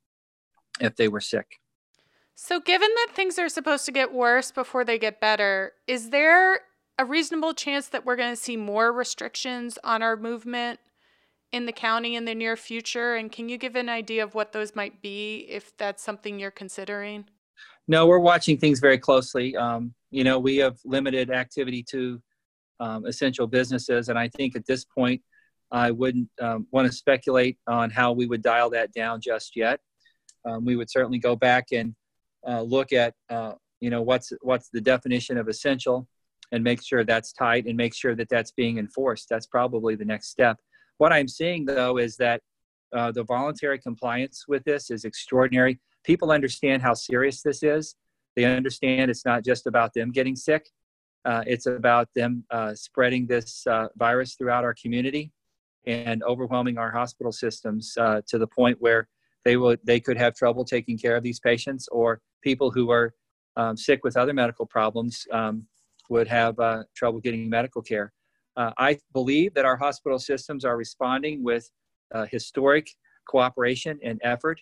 if 0.81 0.97
they 0.97 1.09
were 1.09 1.21
sick. 1.21 1.61
So, 2.35 2.61
given 2.61 2.89
that 2.95 3.09
things 3.15 3.39
are 3.39 3.49
supposed 3.49 3.87
to 3.87 3.93
get 3.93 4.13
worse 4.13 4.51
before 4.51 4.85
they 4.85 4.99
get 4.99 5.21
better, 5.21 5.73
is 5.87 6.11
there 6.11 6.61
a 6.99 7.05
reasonable 7.05 7.55
chance 7.55 7.89
that 7.89 8.05
we're 8.05 8.17
going 8.17 8.33
to 8.33 8.41
see 8.41 8.59
more 8.59 8.93
restrictions 8.93 9.79
on 9.83 10.03
our 10.03 10.17
movement 10.17 10.79
in 11.53 11.65
the 11.65 11.73
county 11.73 12.15
in 12.15 12.27
the 12.27 12.35
near 12.35 12.55
future? 12.55 13.15
And 13.15 13.33
can 13.33 13.49
you 13.49 13.57
give 13.57 13.75
an 13.75 13.89
idea 13.89 14.23
of 14.23 14.35
what 14.35 14.53
those 14.53 14.77
might 14.77 15.01
be 15.01 15.47
if 15.49 15.75
that's 15.79 16.03
something 16.03 16.39
you're 16.39 16.51
considering? 16.51 17.25
No, 17.89 18.07
we're 18.07 18.19
watching 18.19 18.59
things 18.59 18.81
very 18.81 18.99
closely. 18.99 19.57
Um, 19.57 19.95
you 20.17 20.25
know, 20.25 20.39
we 20.39 20.57
have 20.57 20.79
limited 20.85 21.31
activity 21.31 21.83
to 21.91 22.23
um, 22.81 23.05
essential 23.05 23.47
businesses, 23.47 24.09
and 24.09 24.19
I 24.19 24.29
think 24.29 24.57
at 24.57 24.67
this 24.67 24.83
point, 24.83 25.21
I 25.71 25.91
wouldn't 25.91 26.31
um, 26.41 26.67
want 26.71 26.87
to 26.87 26.93
speculate 26.93 27.59
on 27.67 27.91
how 27.91 28.13
we 28.13 28.27
would 28.27 28.41
dial 28.41 28.71
that 28.71 28.93
down 28.93 29.21
just 29.21 29.57
yet. 29.57 29.79
Um, 30.47 30.65
we 30.65 30.75
would 30.75 30.91
certainly 30.91 31.19
go 31.19 31.37
back 31.37 31.67
and 31.73 31.95
uh, 32.49 32.63
look 32.63 32.95
at, 32.95 33.13
uh, 33.29 33.55
you 33.81 33.91
know, 33.91 34.01
what's 34.01 34.33
what's 34.41 34.71
the 34.71 34.81
definition 34.81 35.37
of 35.37 35.49
essential, 35.49 36.09
and 36.51 36.65
make 36.65 36.83
sure 36.83 37.05
that's 37.05 37.35
tight, 37.35 37.67
and 37.67 37.77
make 37.77 37.95
sure 37.95 38.15
that 38.15 38.31
that's 38.31 38.53
being 38.53 38.79
enforced. 38.79 39.29
That's 39.29 39.47
probably 39.47 39.97
the 39.97 40.07
next 40.07 40.29
step. 40.29 40.57
What 40.97 41.13
I'm 41.13 41.29
seeing 41.29 41.67
though 41.67 41.99
is 41.99 42.17
that 42.17 42.41
uh, 42.97 43.13
the 43.13 43.25
voluntary 43.25 43.79
compliance 43.79 44.47
with 44.49 44.65
this 44.65 44.91
is 44.91 45.05
extraordinary 45.05 45.79
people 46.05 46.31
understand 46.31 46.81
how 46.81 46.95
serious 46.95 47.43
this 47.43 47.63
is. 47.63 47.97
They 48.37 48.45
understand 48.45 49.11
it's 49.11 49.25
not 49.25 49.45
just 49.45 49.66
about 49.66 49.95
them 49.95 50.12
getting 50.12 50.37
sick. 50.37 50.69
Uh, 51.25 51.43
it's 51.47 51.66
about 51.66 52.09
them 52.14 52.45
uh, 52.50 52.73
spreading 52.75 53.26
this 53.26 53.66
uh, 53.66 53.88
virus 53.97 54.37
throughout 54.37 54.62
our 54.62 54.75
community 54.81 55.33
and 55.85 56.23
overwhelming 56.23 56.78
our 56.78 56.93
hospital 56.93 57.33
systems 57.33 57.97
uh, 57.99 58.21
to 58.28 58.38
the 58.38 58.47
point 58.47 58.76
where 58.81 59.09
they 59.45 59.57
would 59.57 59.81
they 59.85 59.99
could 59.99 60.16
have 60.16 60.35
trouble 60.35 60.64
taking 60.64 60.97
care 60.99 61.16
of 61.16 61.23
these 61.23 61.40
patients, 61.40 61.88
or 61.90 62.21
people 62.43 62.71
who 62.71 62.90
are 62.90 63.12
um, 63.57 63.76
sick 63.76 64.05
with 64.05 64.16
other 64.16 64.33
medical 64.33 64.66
problems 64.66 65.26
um, 65.33 65.66
would 66.11 66.28
have 66.28 66.59
uh, 66.61 66.83
trouble 66.95 67.21
getting 67.21 67.49
medical 67.49 67.83
care. 67.83 68.12
Uh, 68.57 68.71
I 68.78 68.99
believe 69.12 69.55
that 69.55 69.64
our 69.64 69.76
hospital 69.76 70.19
systems 70.19 70.64
are 70.64 70.76
responding 70.76 71.43
with 71.43 71.71
historic 72.31 72.88
cooperation 73.28 73.99
and 74.02 74.21
effort, 74.23 74.61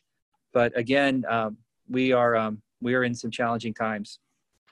but 0.55 0.77
again, 0.77 1.25
um, 1.29 1.59
we 1.89 2.13
are 2.13 2.35
um, 2.37 2.63
we 2.85 2.95
are 2.95 3.03
in 3.03 3.15
some 3.15 3.31
challenging 3.31 3.75
times. 3.75 4.21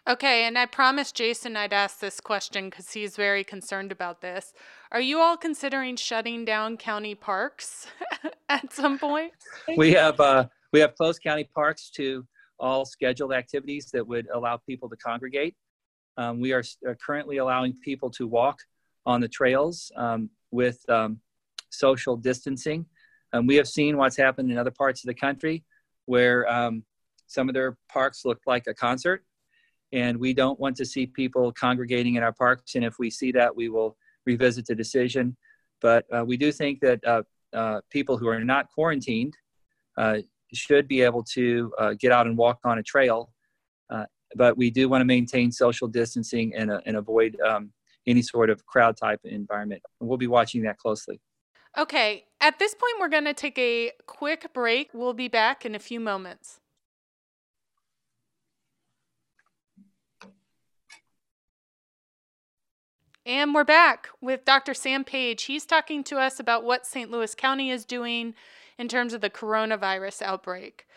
Okay, 0.08 0.44
and 0.44 0.58
I 0.58 0.66
promised 0.66 1.14
Jason 1.14 1.56
I'd 1.56 1.72
ask 1.72 2.00
this 2.00 2.20
question 2.20 2.68
because 2.68 2.92
he's 2.92 3.16
very 3.16 3.44
concerned 3.44 3.90
about 3.92 4.20
this. 4.20 4.52
Are 4.90 5.00
you 5.00 5.20
all 5.20 5.36
considering 5.36 5.96
shutting 5.96 6.44
down 6.44 6.76
county 6.76 7.14
parks 7.14 7.86
at 8.48 8.72
some 8.72 8.98
point? 8.98 9.32
We 9.76 9.92
have 9.92 10.20
uh, 10.20 10.46
we 10.72 10.80
have 10.80 10.94
closed 10.96 11.22
county 11.22 11.48
parks 11.54 11.88
to 11.90 12.26
all 12.58 12.84
scheduled 12.84 13.32
activities 13.32 13.90
that 13.92 14.06
would 14.06 14.26
allow 14.32 14.56
people 14.56 14.88
to 14.88 14.96
congregate. 14.96 15.54
Um, 16.16 16.40
we 16.40 16.52
are, 16.52 16.62
are, 16.86 16.96
currently 16.96 17.38
allowing 17.38 17.72
people 17.82 18.10
to 18.10 18.26
walk 18.26 18.58
on 19.06 19.20
the 19.20 19.28
trails 19.28 19.90
um, 19.96 20.28
with 20.50 20.78
um, 20.88 21.20
social 21.70 22.16
distancing. 22.16 22.86
Um, 23.32 23.46
we 23.46 23.56
have 23.56 23.66
seen 23.66 23.96
what's 23.96 24.16
happened 24.16 24.50
in 24.50 24.58
other 24.58 24.70
parts 24.70 25.02
of 25.02 25.08
the 25.08 25.14
country 25.14 25.64
where 26.04 26.46
um, 26.52 26.84
some 27.32 27.48
of 27.48 27.54
their 27.54 27.76
parks 27.88 28.24
look 28.24 28.40
like 28.46 28.66
a 28.66 28.74
concert 28.74 29.24
and 29.92 30.16
we 30.16 30.32
don't 30.32 30.58
want 30.58 30.76
to 30.76 30.84
see 30.84 31.06
people 31.06 31.52
congregating 31.52 32.14
in 32.14 32.22
our 32.22 32.32
parks. 32.32 32.74
And 32.74 32.84
if 32.84 32.98
we 32.98 33.10
see 33.10 33.32
that, 33.32 33.54
we 33.54 33.68
will 33.68 33.96
revisit 34.26 34.66
the 34.66 34.74
decision. 34.74 35.36
But 35.80 36.06
uh, 36.14 36.24
we 36.24 36.36
do 36.36 36.50
think 36.50 36.80
that 36.80 37.04
uh, 37.04 37.22
uh, 37.52 37.80
people 37.90 38.16
who 38.16 38.28
are 38.28 38.42
not 38.42 38.68
quarantined 38.74 39.34
uh, 39.98 40.18
should 40.52 40.88
be 40.88 41.02
able 41.02 41.22
to 41.34 41.72
uh, 41.78 41.94
get 41.98 42.12
out 42.12 42.26
and 42.26 42.38
walk 42.38 42.60
on 42.64 42.78
a 42.78 42.82
trail. 42.82 43.32
But 44.34 44.56
we 44.56 44.70
do 44.70 44.88
want 44.88 45.02
to 45.02 45.04
maintain 45.04 45.52
social 45.52 45.86
distancing 45.86 46.54
and, 46.54 46.70
and 46.86 46.96
avoid 46.96 47.38
um, 47.46 47.70
any 48.06 48.22
sort 48.22 48.48
of 48.48 48.64
crowd 48.64 48.96
type 48.96 49.20
environment. 49.24 49.82
And 50.00 50.08
we'll 50.08 50.16
be 50.16 50.26
watching 50.26 50.62
that 50.62 50.78
closely. 50.78 51.20
Okay, 51.76 52.24
at 52.40 52.58
this 52.58 52.74
point, 52.74 52.94
we're 52.98 53.10
going 53.10 53.26
to 53.26 53.34
take 53.34 53.58
a 53.58 53.92
quick 54.06 54.54
break. 54.54 54.88
We'll 54.94 55.12
be 55.12 55.28
back 55.28 55.66
in 55.66 55.74
a 55.74 55.78
few 55.78 56.00
moments. 56.00 56.61
And 63.24 63.54
we're 63.54 63.62
back 63.62 64.08
with 64.20 64.44
Dr. 64.44 64.74
Sam 64.74 65.04
Page. 65.04 65.44
He's 65.44 65.64
talking 65.64 66.02
to 66.04 66.18
us 66.18 66.40
about 66.40 66.64
what 66.64 66.84
St. 66.84 67.08
Louis 67.08 67.36
County 67.36 67.70
is 67.70 67.84
doing 67.84 68.34
in 68.78 68.88
terms 68.88 69.12
of 69.12 69.20
the 69.20 69.30
coronavirus 69.30 70.22
outbreak. 70.22 70.88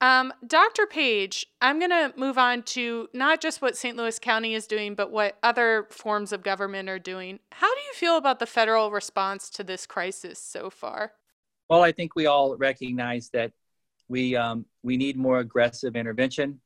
Um, 0.00 0.32
Dr. 0.46 0.86
Page, 0.86 1.46
I'm 1.60 1.78
going 1.78 1.90
to 1.90 2.14
move 2.16 2.38
on 2.38 2.62
to 2.62 3.08
not 3.12 3.42
just 3.42 3.60
what 3.60 3.76
St. 3.76 3.98
Louis 3.98 4.18
County 4.18 4.54
is 4.54 4.66
doing, 4.66 4.94
but 4.94 5.10
what 5.10 5.36
other 5.42 5.86
forms 5.90 6.32
of 6.32 6.42
government 6.42 6.88
are 6.88 6.98
doing. 6.98 7.38
How 7.52 7.72
do 7.72 7.80
you 7.80 7.92
feel 7.94 8.16
about 8.16 8.38
the 8.38 8.46
federal 8.46 8.90
response 8.90 9.50
to 9.50 9.62
this 9.62 9.86
crisis 9.86 10.38
so 10.38 10.70
far? 10.70 11.12
Well, 11.68 11.82
I 11.82 11.92
think 11.92 12.16
we 12.16 12.24
all 12.24 12.56
recognize 12.56 13.28
that 13.30 13.52
we 14.08 14.36
um, 14.36 14.64
we 14.82 14.96
need 14.96 15.16
more 15.16 15.38
aggressive 15.38 15.96
intervention, 15.96 16.60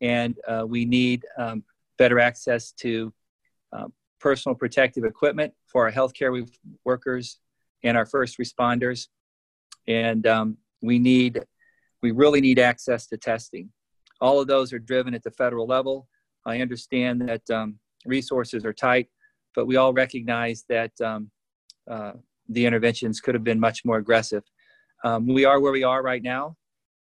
and 0.00 0.38
uh, 0.48 0.64
we 0.66 0.84
need 0.84 1.24
um, 1.38 1.62
better 1.98 2.18
access 2.18 2.72
to 2.72 3.12
um, 3.72 3.92
personal 4.20 4.54
protective 4.54 5.04
equipment 5.04 5.52
for 5.66 5.86
our 5.86 5.92
healthcare 5.92 6.48
workers 6.84 7.38
and 7.82 7.96
our 7.96 8.06
first 8.06 8.38
responders. 8.38 9.08
And 9.86 10.26
um, 10.26 10.56
we 10.82 10.98
need, 10.98 11.42
we 12.02 12.10
really 12.10 12.40
need 12.40 12.58
access 12.58 13.06
to 13.08 13.16
testing. 13.16 13.70
All 14.20 14.40
of 14.40 14.48
those 14.48 14.72
are 14.72 14.78
driven 14.78 15.14
at 15.14 15.22
the 15.22 15.30
federal 15.30 15.66
level. 15.66 16.08
I 16.44 16.60
understand 16.60 17.28
that 17.28 17.48
um, 17.50 17.78
resources 18.04 18.64
are 18.64 18.72
tight, 18.72 19.08
but 19.54 19.66
we 19.66 19.76
all 19.76 19.92
recognize 19.92 20.64
that 20.68 20.92
um, 21.00 21.30
uh, 21.90 22.12
the 22.48 22.66
interventions 22.66 23.20
could 23.20 23.34
have 23.34 23.44
been 23.44 23.60
much 23.60 23.84
more 23.84 23.98
aggressive. 23.98 24.44
Um, 25.04 25.26
we 25.26 25.44
are 25.44 25.60
where 25.60 25.72
we 25.72 25.84
are 25.84 26.02
right 26.02 26.22
now, 26.22 26.56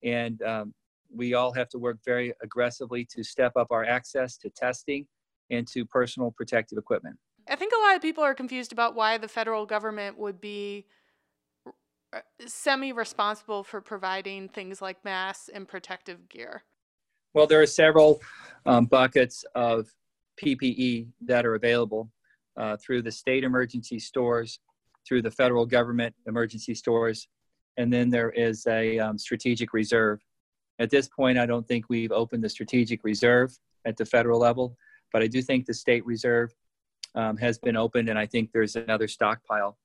and 0.03 0.41
um, 0.43 0.73
we 1.13 1.33
all 1.33 1.51
have 1.51 1.69
to 1.69 1.79
work 1.79 1.97
very 2.05 2.33
aggressively 2.41 3.05
to 3.11 3.23
step 3.23 3.53
up 3.57 3.67
our 3.71 3.83
access 3.83 4.37
to 4.37 4.49
testing 4.49 5.05
into 5.51 5.85
personal 5.85 6.31
protective 6.31 6.77
equipment. 6.77 7.17
I 7.47 7.55
think 7.55 7.73
a 7.73 7.79
lot 7.79 7.95
of 7.95 8.01
people 8.01 8.23
are 8.23 8.33
confused 8.33 8.71
about 8.71 8.95
why 8.95 9.17
the 9.17 9.27
federal 9.27 9.65
government 9.65 10.17
would 10.17 10.41
be 10.41 10.85
uh, 12.13 12.19
semi 12.45 12.91
responsible 12.91 13.63
for 13.63 13.81
providing 13.81 14.49
things 14.49 14.81
like 14.81 15.03
masks 15.05 15.49
and 15.53 15.67
protective 15.67 16.29
gear. 16.29 16.63
Well, 17.33 17.47
there 17.47 17.61
are 17.61 17.67
several 17.67 18.21
um, 18.65 18.85
buckets 18.85 19.45
of 19.55 19.87
PPE 20.43 21.07
that 21.25 21.45
are 21.45 21.55
available 21.55 22.09
uh, 22.57 22.77
through 22.77 23.01
the 23.03 23.11
state 23.11 23.43
emergency 23.43 23.99
stores, 23.99 24.59
through 25.07 25.21
the 25.21 25.31
federal 25.31 25.65
government 25.65 26.13
emergency 26.27 26.75
stores, 26.75 27.27
and 27.77 27.91
then 27.91 28.09
there 28.09 28.31
is 28.31 28.67
a 28.67 28.99
um, 28.99 29.17
strategic 29.17 29.73
reserve. 29.73 30.19
At 30.79 30.89
this 30.89 31.07
point, 31.07 31.37
I 31.37 31.45
don't 31.45 31.67
think 31.67 31.85
we've 31.89 32.11
opened 32.11 32.43
the 32.43 32.49
strategic 32.49 33.03
reserve 33.03 33.57
at 33.85 33.97
the 33.97 34.05
federal 34.05 34.39
level. 34.39 34.75
But 35.11 35.21
I 35.21 35.27
do 35.27 35.41
think 35.41 35.65
the 35.65 35.73
state 35.73 36.05
reserve 36.05 36.53
um, 37.15 37.37
has 37.37 37.57
been 37.57 37.75
opened, 37.75 38.09
and 38.09 38.17
I 38.17 38.25
think 38.25 38.51
there's 38.51 38.75
another 38.75 39.07
stockpile. 39.07 39.77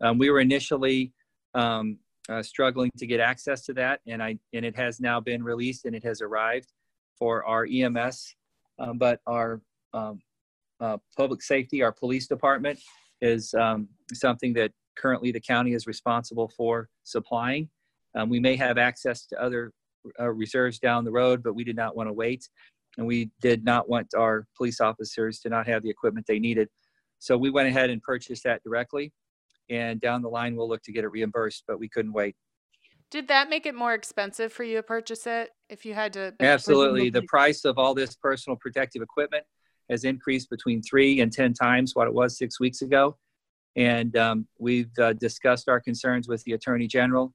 Um, 0.00 0.18
we 0.18 0.30
were 0.30 0.40
initially 0.40 1.12
um, 1.54 1.98
uh, 2.28 2.42
struggling 2.42 2.90
to 2.98 3.06
get 3.06 3.20
access 3.20 3.64
to 3.66 3.74
that, 3.74 4.00
and 4.06 4.22
I 4.22 4.38
and 4.52 4.64
it 4.64 4.76
has 4.76 5.00
now 5.00 5.20
been 5.20 5.42
released 5.42 5.84
and 5.84 5.94
it 5.94 6.02
has 6.04 6.20
arrived 6.20 6.72
for 7.18 7.44
our 7.44 7.66
EMS, 7.70 8.34
um, 8.78 8.98
but 8.98 9.20
our 9.26 9.60
um, 9.92 10.20
uh, 10.80 10.96
public 11.16 11.42
safety, 11.42 11.82
our 11.82 11.92
police 11.92 12.26
department, 12.26 12.80
is 13.20 13.54
um, 13.54 13.88
something 14.12 14.52
that 14.54 14.72
currently 14.96 15.30
the 15.30 15.40
county 15.40 15.74
is 15.74 15.86
responsible 15.86 16.48
for 16.56 16.88
supplying. 17.04 17.68
we 18.26 18.40
may 18.40 18.56
have 18.56 18.78
access 18.78 19.26
to 19.26 19.40
other 19.40 19.72
uh, 20.20 20.30
reserves 20.30 20.78
down 20.78 21.04
the 21.04 21.10
road, 21.10 21.42
but 21.42 21.54
we 21.54 21.64
did 21.64 21.76
not 21.76 21.96
want 21.96 22.08
to 22.08 22.12
wait 22.12 22.48
and 22.96 23.06
we 23.06 23.30
did 23.40 23.64
not 23.64 23.88
want 23.88 24.14
our 24.16 24.46
police 24.56 24.80
officers 24.80 25.40
to 25.40 25.48
not 25.48 25.66
have 25.66 25.82
the 25.82 25.90
equipment 25.90 26.26
they 26.26 26.38
needed. 26.38 26.68
So 27.18 27.36
we 27.36 27.50
went 27.50 27.68
ahead 27.68 27.90
and 27.90 28.02
purchased 28.02 28.44
that 28.44 28.62
directly, 28.62 29.12
and 29.70 30.00
down 30.00 30.22
the 30.22 30.28
line 30.28 30.56
we'll 30.56 30.68
look 30.68 30.82
to 30.84 30.92
get 30.92 31.04
it 31.04 31.08
reimbursed, 31.08 31.64
but 31.66 31.78
we 31.78 31.88
couldn't 31.88 32.12
wait. 32.12 32.36
Did 33.10 33.28
that 33.28 33.48
make 33.48 33.64
it 33.64 33.74
more 33.74 33.94
expensive 33.94 34.52
for 34.52 34.64
you 34.64 34.76
to 34.76 34.82
purchase 34.82 35.26
it 35.26 35.50
if 35.68 35.86
you 35.86 35.94
had 35.94 36.12
to? 36.14 36.34
Absolutely. 36.40 37.10
The 37.10 37.22
price 37.22 37.64
of 37.64 37.78
all 37.78 37.94
this 37.94 38.16
personal 38.16 38.56
protective 38.60 39.02
equipment 39.02 39.44
has 39.88 40.04
increased 40.04 40.50
between 40.50 40.82
three 40.82 41.20
and 41.20 41.32
10 41.32 41.54
times 41.54 41.94
what 41.94 42.08
it 42.08 42.14
was 42.14 42.36
six 42.36 42.58
weeks 42.58 42.82
ago. 42.82 43.16
And 43.76 44.16
um, 44.16 44.48
we've 44.58 44.90
uh, 44.98 45.12
discussed 45.14 45.68
our 45.68 45.80
concerns 45.80 46.28
with 46.28 46.42
the 46.44 46.52
Attorney 46.52 46.86
General, 46.86 47.32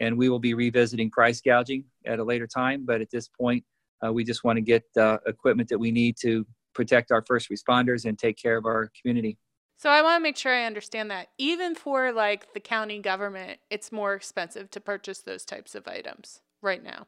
and 0.00 0.16
we 0.16 0.28
will 0.28 0.38
be 0.38 0.54
revisiting 0.54 1.10
price 1.10 1.40
gouging 1.40 1.84
at 2.06 2.18
a 2.18 2.24
later 2.24 2.46
time. 2.46 2.84
But 2.84 3.00
at 3.00 3.10
this 3.10 3.28
point, 3.28 3.64
uh, 4.04 4.12
we 4.12 4.24
just 4.24 4.44
want 4.44 4.56
to 4.56 4.62
get 4.62 4.84
uh, 4.96 5.18
equipment 5.26 5.68
that 5.68 5.78
we 5.78 5.90
need 5.90 6.16
to 6.22 6.46
protect 6.74 7.12
our 7.12 7.22
first 7.26 7.50
responders 7.50 8.04
and 8.04 8.18
take 8.18 8.36
care 8.36 8.56
of 8.56 8.64
our 8.64 8.90
community. 9.00 9.38
So 9.76 9.90
I 9.90 10.02
want 10.02 10.20
to 10.20 10.22
make 10.22 10.36
sure 10.36 10.54
I 10.54 10.64
understand 10.64 11.10
that. 11.10 11.28
Even 11.38 11.74
for 11.74 12.12
like 12.12 12.54
the 12.54 12.60
county 12.60 13.00
government, 13.00 13.58
it's 13.68 13.90
more 13.90 14.14
expensive 14.14 14.70
to 14.70 14.80
purchase 14.80 15.18
those 15.18 15.44
types 15.44 15.74
of 15.74 15.88
items 15.88 16.40
right 16.62 16.82
now. 16.82 17.06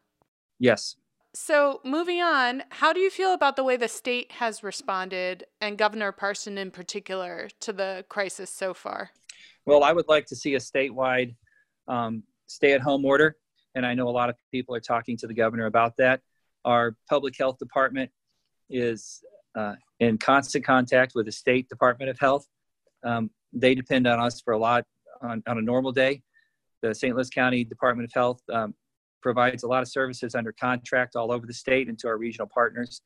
Yes. 0.59 0.97
So 1.35 1.81
moving 1.85 2.21
on, 2.21 2.63
how 2.71 2.93
do 2.93 3.01
you 3.01 3.11
feel 3.11 3.35
about 3.35 3.57
the 3.57 3.65
way 3.65 3.77
the 3.77 3.89
state 3.89 4.33
has 4.33 4.63
responded 4.63 5.45
and 5.61 5.79
Governor 5.79 6.13
Parson 6.13 6.59
in 6.59 6.71
particular 6.71 7.49
to 7.61 7.73
the 7.73 8.05
crisis 8.09 8.51
so 8.51 8.75
far? 8.75 9.11
Well, 9.67 9.83
I 9.83 9.93
would 9.93 10.09
like 10.09 10.27
to 10.27 10.37
see 10.37 10.55
a 10.55 10.59
statewide 10.59 11.35
um, 11.89 12.23
stay-at-home 12.47 13.05
order, 13.05 13.37
and 13.75 13.85
I 13.85 13.95
know 13.95 14.09
a 14.09 14.11
lot 14.11 14.31
of 14.31 14.37
people 14.53 14.75
are 14.75 14.81
talking 14.81 15.17
to 15.19 15.27
the 15.27 15.35
governor 15.35 15.67
about 15.67 15.97
that. 15.97 16.21
Our 16.65 16.97
public 17.09 17.37
health 17.39 17.59
department 17.59 18.11
is 18.71 19.23
uh, 19.55 19.75
in 20.01 20.19
constant 20.19 20.65
contact 20.65 21.13
with 21.15 21.27
the 21.27 21.33
state 21.33 21.69
Department 21.69 22.11
of 22.11 22.19
Health. 22.19 22.47
Um, 23.05 23.31
they 23.53 23.75
depend 23.75 24.07
on 24.07 24.21
us 24.21 24.41
for 24.41 24.53
a 24.53 24.59
lot 24.59 24.85
on, 25.23 25.43
on, 25.47 25.59
a 25.59 25.63
normal 25.63 25.93
day. 25.93 26.23
The 26.83 26.95
St. 26.95 27.15
Louis 27.15 27.31
County 27.31 27.65
Department 27.65 28.09
of 28.09 28.13
Health 28.13 28.41
um, 28.53 28.75
provides 29.23 29.63
a 29.63 29.69
lot 29.69 29.83
of 29.83 29.89
services 29.89 30.35
under 30.35 30.53
contract 30.53 31.17
all 31.17 31.33
over 31.33 31.47
the 31.47 31.55
state 31.55 31.89
and 31.89 31.99
to 32.01 32.09
our 32.09 32.19
regional 32.19 32.49
partners. 32.53 33.01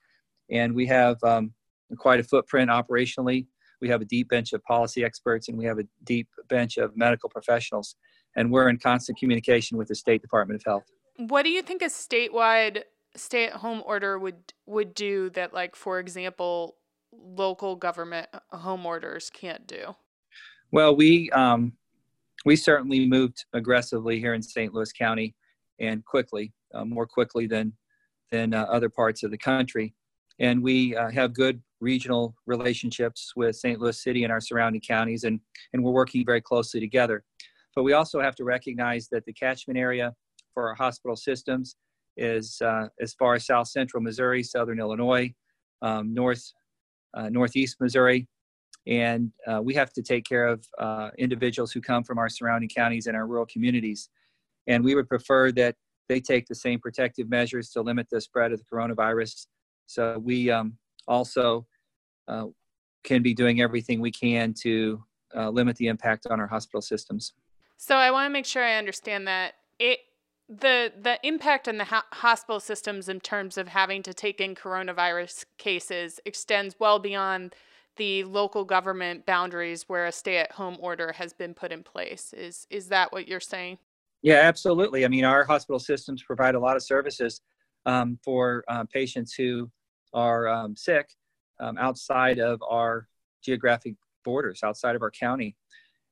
And 0.51 0.75
we 0.75 0.87
have 0.87 1.23
um, 1.23 1.53
quite 1.97 2.21
a 2.21 2.25
footprint 2.25 2.71
operationally. 2.71 3.47
We 3.81 3.89
have 3.89 4.01
a 4.01 4.05
deep 4.05 4.29
bench 4.29 4.53
of 4.53 4.63
policy 4.65 5.05
experts 5.05 5.49
and 5.49 5.57
we 5.57 5.65
have 5.67 5.79
a 5.79 5.85
deep 6.05 6.29
bench 6.49 6.79
of 6.79 6.97
medical 6.97 7.29
professionals. 7.29 7.95
And 8.37 8.51
we're 8.51 8.69
in 8.69 8.79
constant 8.79 9.19
communication 9.19 9.79
with 9.79 9.89
the 9.89 9.95
State 9.95 10.23
Department 10.23 10.61
of 10.61 10.65
Health. 10.65 10.85
what 11.17 11.43
do 11.43 11.51
you 11.51 11.63
think 11.63 11.83
a 11.83 11.87
statewide 11.87 12.83
stay-at-home 13.19 13.83
order 13.85 14.19
would 14.19 14.53
would 14.67 14.95
do 14.95 15.31
that, 15.31 15.53
like 15.53 15.77
for 15.77 15.99
example, 15.99 16.77
local 17.13 17.77
government 17.77 18.29
uh, 18.33 18.57
home 18.57 18.87
orders 18.87 19.31
can't 19.31 19.67
do? 19.67 19.95
Well, 20.71 20.95
we 20.97 21.31
um, 21.31 21.73
we 22.45 22.57
certainly 22.57 23.07
moved 23.07 23.45
aggressively 23.53 24.21
here 24.21 24.35
in 24.35 24.43
St. 24.43 24.73
Louis 24.73 24.93
County, 24.93 25.35
and 25.81 26.05
quickly, 26.05 26.53
uh, 26.75 26.85
more 26.85 27.07
quickly 27.07 27.47
than 27.47 27.73
than 28.31 28.55
uh, 28.55 28.65
other 28.65 28.89
parts 28.89 29.23
of 29.23 29.31
the 29.31 29.39
country. 29.39 29.95
And 30.39 30.63
we 30.63 30.95
uh, 30.95 31.11
have 31.11 31.33
good 31.35 31.61
regional 31.81 32.35
relationships 32.47 33.33
with 33.37 33.57
St. 33.57 33.81
Louis 33.81 34.01
City 34.01 34.25
and 34.25 34.33
our 34.33 34.41
surrounding 34.41 34.81
counties, 34.81 35.25
and, 35.25 35.41
and 35.73 35.83
we're 35.83 35.93
working 35.93 36.25
very 36.25 36.41
closely 36.41 36.81
together. 36.81 37.25
But 37.75 37.85
we 37.85 37.93
also 37.93 38.21
have 38.21 38.35
to 38.37 38.45
recognize 38.45 39.09
that 39.09 39.25
the 39.25 39.33
catchment 39.33 39.79
area 39.79 40.15
for 40.55 40.69
our 40.69 40.75
hospital 40.75 41.17
systems 41.17 41.77
is 42.19 42.61
uh, 42.63 42.89
as 43.01 43.15
far 43.15 43.35
as 43.35 43.47
south 43.47 43.69
central 43.69 44.03
Missouri, 44.03 44.43
southern 44.43 44.81
Illinois, 44.81 45.33
um, 45.83 46.13
north 46.13 46.53
uh, 47.15 47.29
northeast 47.29 47.77
Missouri, 47.81 48.29
and 48.87 49.31
uh, 49.47 49.61
we 49.63 49.75
have 49.75 49.93
to 49.93 50.03
take 50.03 50.25
care 50.25 50.47
of 50.47 50.67
uh, 50.79 51.11
individuals 51.19 51.73
who 51.73 51.81
come 51.81 52.03
from 52.03 52.19
our 52.19 52.29
surrounding 52.29 52.69
counties 52.69 53.07
and 53.07 53.17
our 53.17 53.27
rural 53.27 53.47
communities. 53.47 54.09
And 54.67 54.85
we 54.85 54.95
would 54.95 55.09
prefer 55.09 55.53
that 55.53 55.77
they 56.09 56.21
take 56.21 56.47
the 56.47 56.55
same 56.55 56.81
protective 56.81 57.29
measures 57.29 57.71
to 57.71 57.83
limit 57.83 58.09
the 58.11 58.21
spread 58.21 58.53
of 58.53 58.59
the 58.59 58.65
coronavirus. 58.65 59.47
So 59.87 60.19
we 60.19 60.51
um, 60.51 60.79
also 61.07 61.67
uh, 62.29 62.47
can 63.05 63.23
be 63.23 63.35
doing 63.35 63.61
everything 63.61 64.01
we 64.01 64.11
can 64.11 64.55
to 64.63 65.05
uh, 65.37 65.51
limit 65.51 65.77
the 65.77 65.89
impact 65.89 66.27
on 66.31 66.41
our 66.41 66.47
hospital 66.47 66.81
systems. 66.81 67.35
So 67.77 67.95
I 67.95 68.11
want 68.11 68.27
to 68.27 68.31
make 68.31 68.47
sure 68.47 68.65
I 68.65 68.77
understand 68.77 69.27
that 69.29 69.55
it 69.79 70.01
the 70.49 70.93
the 71.01 71.19
impact 71.23 71.69
on 71.69 71.77
the 71.77 71.85
ho- 71.85 72.01
hospital 72.13 72.61
systems 72.61 73.09
in 73.09 73.21
terms 73.21 73.59
of 73.59 73.69
having 73.69 74.03
to 74.03 74.15
take 74.15 74.41
in 74.41 74.55
coronavirus 74.55 75.45
cases 75.59 76.21
extends 76.25 76.77
well 76.79 76.99
beyond 76.99 77.55
the 77.97 78.25
local 78.25 78.65
government 78.65 79.27
boundaries 79.27 79.89
where 79.89 80.07
a 80.07 80.13
stay-at-home 80.13 80.77
order 80.81 81.13
has 81.13 81.33
been 81.33 81.53
put 81.53 81.73
in 81.73 81.83
place. 81.83 82.33
Is 82.33 82.67
is 82.71 82.89
that 82.89 83.13
what 83.13 83.29
you're 83.29 83.41
saying? 83.41 83.79
Yeah, 84.23 84.37
absolutely. 84.37 85.05
I 85.05 85.09
mean, 85.09 85.25
our 85.25 85.45
hospital 85.45 85.79
systems 85.79 86.23
provide 86.23 86.55
a 86.55 86.61
lot 86.61 86.77
of 86.77 86.83
services 86.83 87.41
um, 87.87 88.19
for 88.25 88.65
uh, 88.69 88.85
patients 88.85 89.35
who 89.35 89.71
are 90.15 90.49
um, 90.49 90.75
sick 90.77 91.11
um, 91.61 91.77
outside 91.79 92.39
of 92.39 92.61
our 92.69 93.07
geographic 93.45 93.95
borders, 94.25 94.61
outside 94.65 94.97
of 94.97 95.03
our 95.03 95.11
county. 95.11 95.57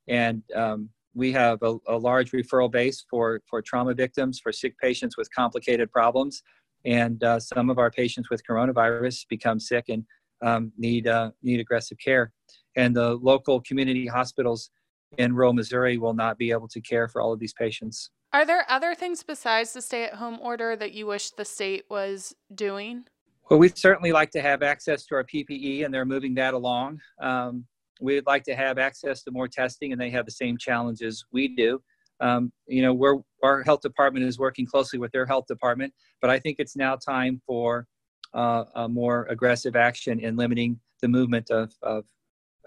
And 0.08 0.42
um, 0.54 0.90
we 1.16 1.32
have 1.32 1.62
a, 1.62 1.76
a, 1.88 1.96
large 1.96 2.32
referral 2.32 2.70
base 2.70 3.04
for, 3.10 3.40
for 3.48 3.62
trauma 3.62 3.94
victims, 3.94 4.38
for 4.38 4.52
sick 4.52 4.78
patients 4.78 5.16
with 5.16 5.32
complicated 5.34 5.90
problems. 5.90 6.42
And 6.84 7.24
uh, 7.24 7.40
some 7.40 7.70
of 7.70 7.78
our 7.78 7.90
patients 7.90 8.28
with 8.28 8.42
coronavirus 8.48 9.26
become 9.28 9.58
sick 9.58 9.86
and 9.88 10.04
um, 10.42 10.72
need, 10.76 11.08
uh, 11.08 11.30
need 11.42 11.58
aggressive 11.58 11.98
care. 11.98 12.32
And 12.76 12.94
the 12.94 13.14
local 13.14 13.62
community 13.62 14.06
hospitals 14.06 14.70
in 15.16 15.34
rural 15.34 15.54
Missouri 15.54 15.96
will 15.96 16.12
not 16.12 16.36
be 16.36 16.50
able 16.50 16.68
to 16.68 16.80
care 16.82 17.08
for 17.08 17.22
all 17.22 17.32
of 17.32 17.40
these 17.40 17.54
patients. 17.54 18.10
Are 18.34 18.44
there 18.44 18.66
other 18.68 18.94
things 18.94 19.22
besides 19.22 19.72
the 19.72 19.80
stay 19.80 20.04
at 20.04 20.14
home 20.14 20.38
order 20.42 20.76
that 20.76 20.92
you 20.92 21.06
wish 21.06 21.30
the 21.30 21.44
state 21.46 21.84
was 21.88 22.34
doing? 22.54 23.04
Well, 23.48 23.58
we'd 23.58 23.78
certainly 23.78 24.12
like 24.12 24.30
to 24.32 24.42
have 24.42 24.62
access 24.62 25.06
to 25.06 25.14
our 25.14 25.24
PPE, 25.24 25.84
and 25.84 25.94
they're 25.94 26.04
moving 26.04 26.34
that 26.34 26.52
along. 26.52 27.00
Um, 27.22 27.64
we'd 28.00 28.26
like 28.26 28.44
to 28.44 28.54
have 28.54 28.78
access 28.78 29.22
to 29.22 29.30
more 29.30 29.48
testing, 29.48 29.92
and 29.92 30.00
they 30.00 30.10
have 30.10 30.24
the 30.24 30.32
same 30.32 30.56
challenges 30.58 31.24
we 31.32 31.48
do. 31.48 31.80
Um, 32.20 32.52
you 32.66 32.82
know, 32.82 32.94
we're, 32.94 33.18
our 33.42 33.62
health 33.62 33.82
department 33.82 34.24
is 34.24 34.38
working 34.38 34.66
closely 34.66 34.98
with 34.98 35.12
their 35.12 35.26
health 35.26 35.46
department, 35.46 35.92
but 36.20 36.30
I 36.30 36.38
think 36.38 36.56
it's 36.58 36.76
now 36.76 36.96
time 36.96 37.40
for 37.46 37.86
uh, 38.34 38.64
a 38.74 38.88
more 38.88 39.26
aggressive 39.28 39.76
action 39.76 40.20
in 40.20 40.36
limiting 40.36 40.80
the 41.02 41.08
movement 41.08 41.50
of, 41.50 41.72
of 41.82 42.04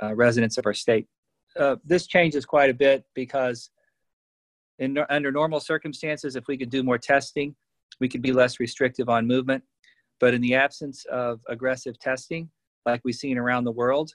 uh, 0.02 0.16
residents 0.16 0.58
of 0.58 0.66
our 0.66 0.74
state. 0.74 1.08
Uh, 1.60 1.78
this 1.84 2.08
changes 2.08 2.46
quite 2.46 2.70
a 2.70 2.74
bit 2.74 3.04
because 3.16 3.72
in, 4.78 4.98
under 5.10 5.32
normal 5.32 5.60
circumstances, 5.60 6.36
if 6.36 6.48
we 6.48 6.58
could 6.58 6.70
do 6.70 6.84
more 6.84 6.98
testing, 6.98 7.56
we 8.00 8.08
could 8.08 8.22
be 8.22 8.32
less 8.32 8.60
restrictive 8.60 9.10
on 9.10 9.28
movement. 9.28 9.64
But 10.20 10.34
in 10.34 10.42
the 10.42 10.56
absence 10.56 11.06
of 11.06 11.40
aggressive 11.48 12.00
testing, 12.00 12.50
like 12.86 13.02
we've 13.04 13.16
seen 13.16 13.38
around 13.38 13.64
the 13.64 13.72
world 13.72 14.12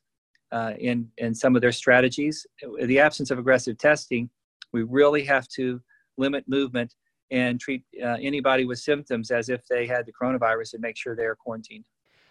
uh, 0.52 0.72
in, 0.78 1.09
in 1.18 1.35
some 1.35 1.57
of 1.57 1.62
their 1.62 1.72
strategies, 1.72 2.46
in 2.78 2.87
the 2.87 2.98
absence 2.98 3.30
of 3.30 3.38
aggressive 3.38 3.78
testing, 3.78 4.30
we 4.72 4.83
really 4.83 5.24
have 5.24 5.48
to 5.48 5.80
limit 6.16 6.44
movement 6.48 6.94
and 7.30 7.59
treat 7.59 7.83
uh, 8.02 8.16
anybody 8.20 8.64
with 8.64 8.78
symptoms 8.78 9.30
as 9.30 9.48
if 9.48 9.66
they 9.66 9.87
had 9.87 10.07
the 10.07 10.12
coronavirus 10.12 10.74
and 10.74 10.83
make 10.83 10.96
sure 10.96 11.16
they 11.16 11.24
are 11.24 11.35
quarantined. 11.35 11.85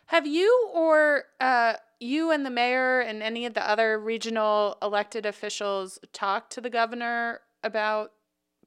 Have 0.08 0.28
you 0.28 0.70
or 0.74 1.26
uh, 1.40 1.74
you 2.00 2.32
and 2.32 2.46
the 2.46 2.50
mayor 2.50 3.02
and 3.02 3.24
any 3.24 3.46
of 3.46 3.54
the 3.54 3.68
other 3.68 4.00
regional 4.00 4.78
elected 4.82 5.26
officials 5.26 6.00
talked 6.12 6.52
to 6.54 6.62
the 6.62 6.70
governor 6.70 7.42
about 7.64 8.12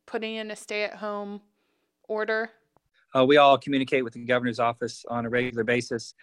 putting 0.06 0.35
in 0.37 0.50
a 0.50 0.56
stay 0.56 0.85
at 0.85 0.96
home 0.96 1.40
order? 2.09 2.50
Uh, 3.14 3.24
we 3.24 3.37
all 3.37 3.56
communicate 3.59 4.04
with 4.04 4.14
the 4.14 4.24
governor's 4.24 4.59
office 4.59 5.04
on 5.09 5.26
a 5.26 5.28
regular 5.28 5.64
basis. 5.64 6.14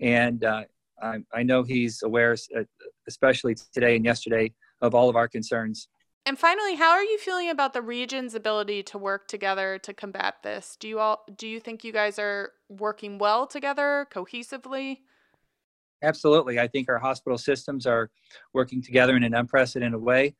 And 0.00 0.42
uh, 0.44 0.64
I, 1.02 1.18
I, 1.32 1.42
know 1.42 1.62
he's 1.62 2.02
aware, 2.02 2.36
uh, 2.56 2.62
especially 3.08 3.54
today 3.72 3.96
and 3.96 4.04
yesterday, 4.04 4.52
of 4.80 4.94
all 4.94 5.08
of 5.08 5.16
our 5.16 5.28
concerns. 5.28 5.88
And 6.26 6.38
finally, 6.38 6.74
how 6.74 6.90
are 6.90 7.02
you 7.02 7.18
feeling 7.18 7.50
about 7.50 7.72
the 7.72 7.82
region's 7.82 8.34
ability 8.34 8.82
to 8.84 8.98
work 8.98 9.26
together 9.26 9.78
to 9.82 9.94
combat 9.94 10.36
this? 10.42 10.76
Do 10.78 10.88
you 10.88 10.98
all 10.98 11.24
do 11.36 11.48
you 11.48 11.60
think 11.60 11.82
you 11.82 11.92
guys 11.92 12.18
are 12.18 12.52
working 12.68 13.18
well 13.18 13.46
together, 13.46 14.06
cohesively? 14.12 14.98
Absolutely. 16.02 16.58
I 16.58 16.66
think 16.66 16.88
our 16.88 16.98
hospital 16.98 17.38
systems 17.38 17.86
are 17.86 18.10
working 18.54 18.82
together 18.82 19.16
in 19.16 19.22
an 19.22 19.34
unprecedented 19.34 20.00
way. 20.00 20.34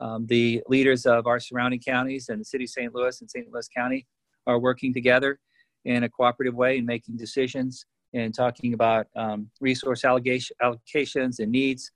Um, 0.00 0.26
the 0.26 0.62
leaders 0.68 1.06
of 1.06 1.26
our 1.26 1.38
surrounding 1.38 1.80
counties 1.80 2.28
and 2.28 2.40
the 2.40 2.44
city 2.44 2.64
of 2.64 2.70
St. 2.70 2.94
Louis 2.94 3.20
and 3.20 3.30
St. 3.30 3.46
Louis 3.52 3.68
County 3.68 4.06
are 4.46 4.58
working 4.58 4.92
together 4.92 5.38
in 5.84 6.04
a 6.04 6.08
cooperative 6.08 6.54
way 6.54 6.78
and 6.78 6.86
making 6.86 7.16
decisions 7.16 7.86
and 8.14 8.34
talking 8.34 8.74
about 8.74 9.06
um, 9.16 9.50
resource 9.60 10.02
allocations 10.02 11.38
and 11.38 11.50
needs 11.50 11.90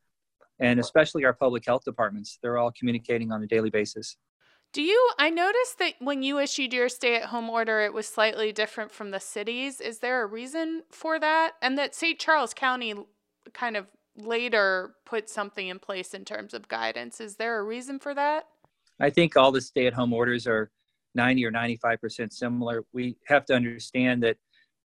and 0.61 0.81
especially 0.81 1.25
our 1.25 1.33
public 1.33 1.65
health 1.67 1.85
departments. 1.85 2.39
They're 2.43 2.59
all 2.59 2.73
communicating 2.73 3.33
on 3.33 3.43
a 3.43 3.47
daily 3.47 3.71
basis. 3.71 4.17
Do 4.73 4.83
you? 4.83 5.11
I 5.19 5.31
noticed 5.31 5.79
that 5.79 5.95
when 6.01 6.23
you 6.23 6.39
issued 6.39 6.73
your 6.73 6.89
stay 6.89 7.17
at 7.17 7.27
home 7.27 7.49
order, 7.49 7.81
it 7.81 7.95
was 7.95 8.07
slightly 8.07 8.53
different 8.53 8.93
from 8.93 9.11
the 9.11 9.21
cities. 9.21 9.81
Is 9.81 10.01
there 10.01 10.23
a 10.23 10.27
reason 10.27 10.83
for 10.91 11.19
that? 11.19 11.53
And 11.63 11.79
that 11.79 11.95
St. 11.95 12.19
Charles 12.19 12.53
County 12.53 12.95
kind 13.55 13.77
of 13.77 13.87
later 14.17 14.95
put 15.05 15.31
something 15.31 15.69
in 15.69 15.79
place 15.79 16.15
in 16.15 16.25
terms 16.25 16.53
of 16.53 16.69
guidance. 16.69 17.21
Is 17.21 17.37
there 17.37 17.59
a 17.59 17.63
reason 17.63 17.99
for 17.99 18.15
that? 18.15 18.49
I 18.99 19.11
think 19.11 19.37
all 19.37 19.53
the 19.53 19.61
stay 19.61 19.87
at 19.87 19.93
home 19.93 20.13
orders 20.13 20.47
are 20.47 20.71
90 21.15 21.45
or 21.47 21.53
95% 21.53 22.33
similar. 22.33 22.85
We 22.93 23.17
have 23.27 23.45
to 23.47 23.55
understand 23.55 24.23
that 24.25 24.37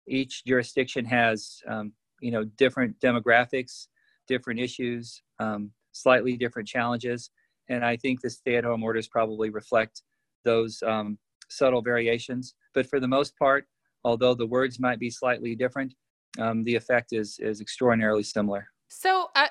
each 0.07 0.43
jurisdiction 0.45 1.05
has, 1.05 1.61
um, 1.67 1.93
you 2.21 2.31
know, 2.31 2.43
different 2.57 2.99
demographics, 2.99 3.87
different 4.27 4.59
issues, 4.59 5.21
um, 5.39 5.71
slightly 5.91 6.37
different 6.37 6.67
challenges. 6.67 7.29
And 7.69 7.83
I 7.83 7.97
think 7.97 8.21
the 8.21 8.29
stay 8.29 8.55
at 8.57 8.63
home 8.63 8.83
orders 8.83 9.07
probably 9.07 9.49
reflect 9.49 10.03
those 10.43 10.81
um, 10.83 11.17
subtle 11.49 11.81
variations. 11.81 12.53
But 12.73 12.87
for 12.87 12.99
the 12.99 13.07
most 13.07 13.37
part, 13.37 13.65
although 14.03 14.35
the 14.35 14.45
words 14.45 14.79
might 14.79 14.99
be 14.99 15.09
slightly 15.09 15.55
different, 15.55 15.93
um, 16.39 16.63
the 16.63 16.75
effect 16.75 17.13
is, 17.13 17.39
is 17.39 17.61
extraordinarily 17.61 18.23
similar. 18.23 18.67
So, 18.87 19.27
uh, 19.35 19.47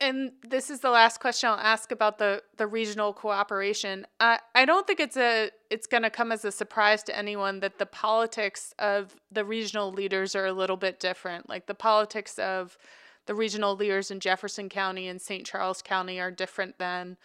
and 0.00 0.32
this 0.42 0.70
is 0.70 0.80
the 0.80 0.90
last 0.90 1.20
question 1.20 1.50
I'll 1.50 1.58
ask 1.58 1.90
about 1.90 2.18
the 2.18 2.42
the 2.56 2.66
regional 2.66 3.12
cooperation. 3.12 4.06
I 4.20 4.38
I 4.54 4.64
don't 4.64 4.86
think 4.86 5.00
it's 5.00 5.16
a 5.16 5.50
it's 5.70 5.86
going 5.86 6.02
to 6.02 6.10
come 6.10 6.32
as 6.32 6.44
a 6.44 6.52
surprise 6.52 7.02
to 7.04 7.16
anyone 7.16 7.60
that 7.60 7.78
the 7.78 7.86
politics 7.86 8.74
of 8.78 9.16
the 9.30 9.44
regional 9.44 9.90
leaders 9.90 10.34
are 10.34 10.46
a 10.46 10.52
little 10.52 10.76
bit 10.76 11.00
different. 11.00 11.48
Like 11.48 11.66
the 11.66 11.74
politics 11.74 12.38
of 12.38 12.78
the 13.26 13.34
regional 13.34 13.74
leaders 13.74 14.10
in 14.10 14.20
Jefferson 14.20 14.68
County 14.68 15.08
and 15.08 15.20
St. 15.20 15.44
Charles 15.44 15.82
County 15.82 16.20
are 16.20 16.30
different 16.30 16.78
than 16.78 17.16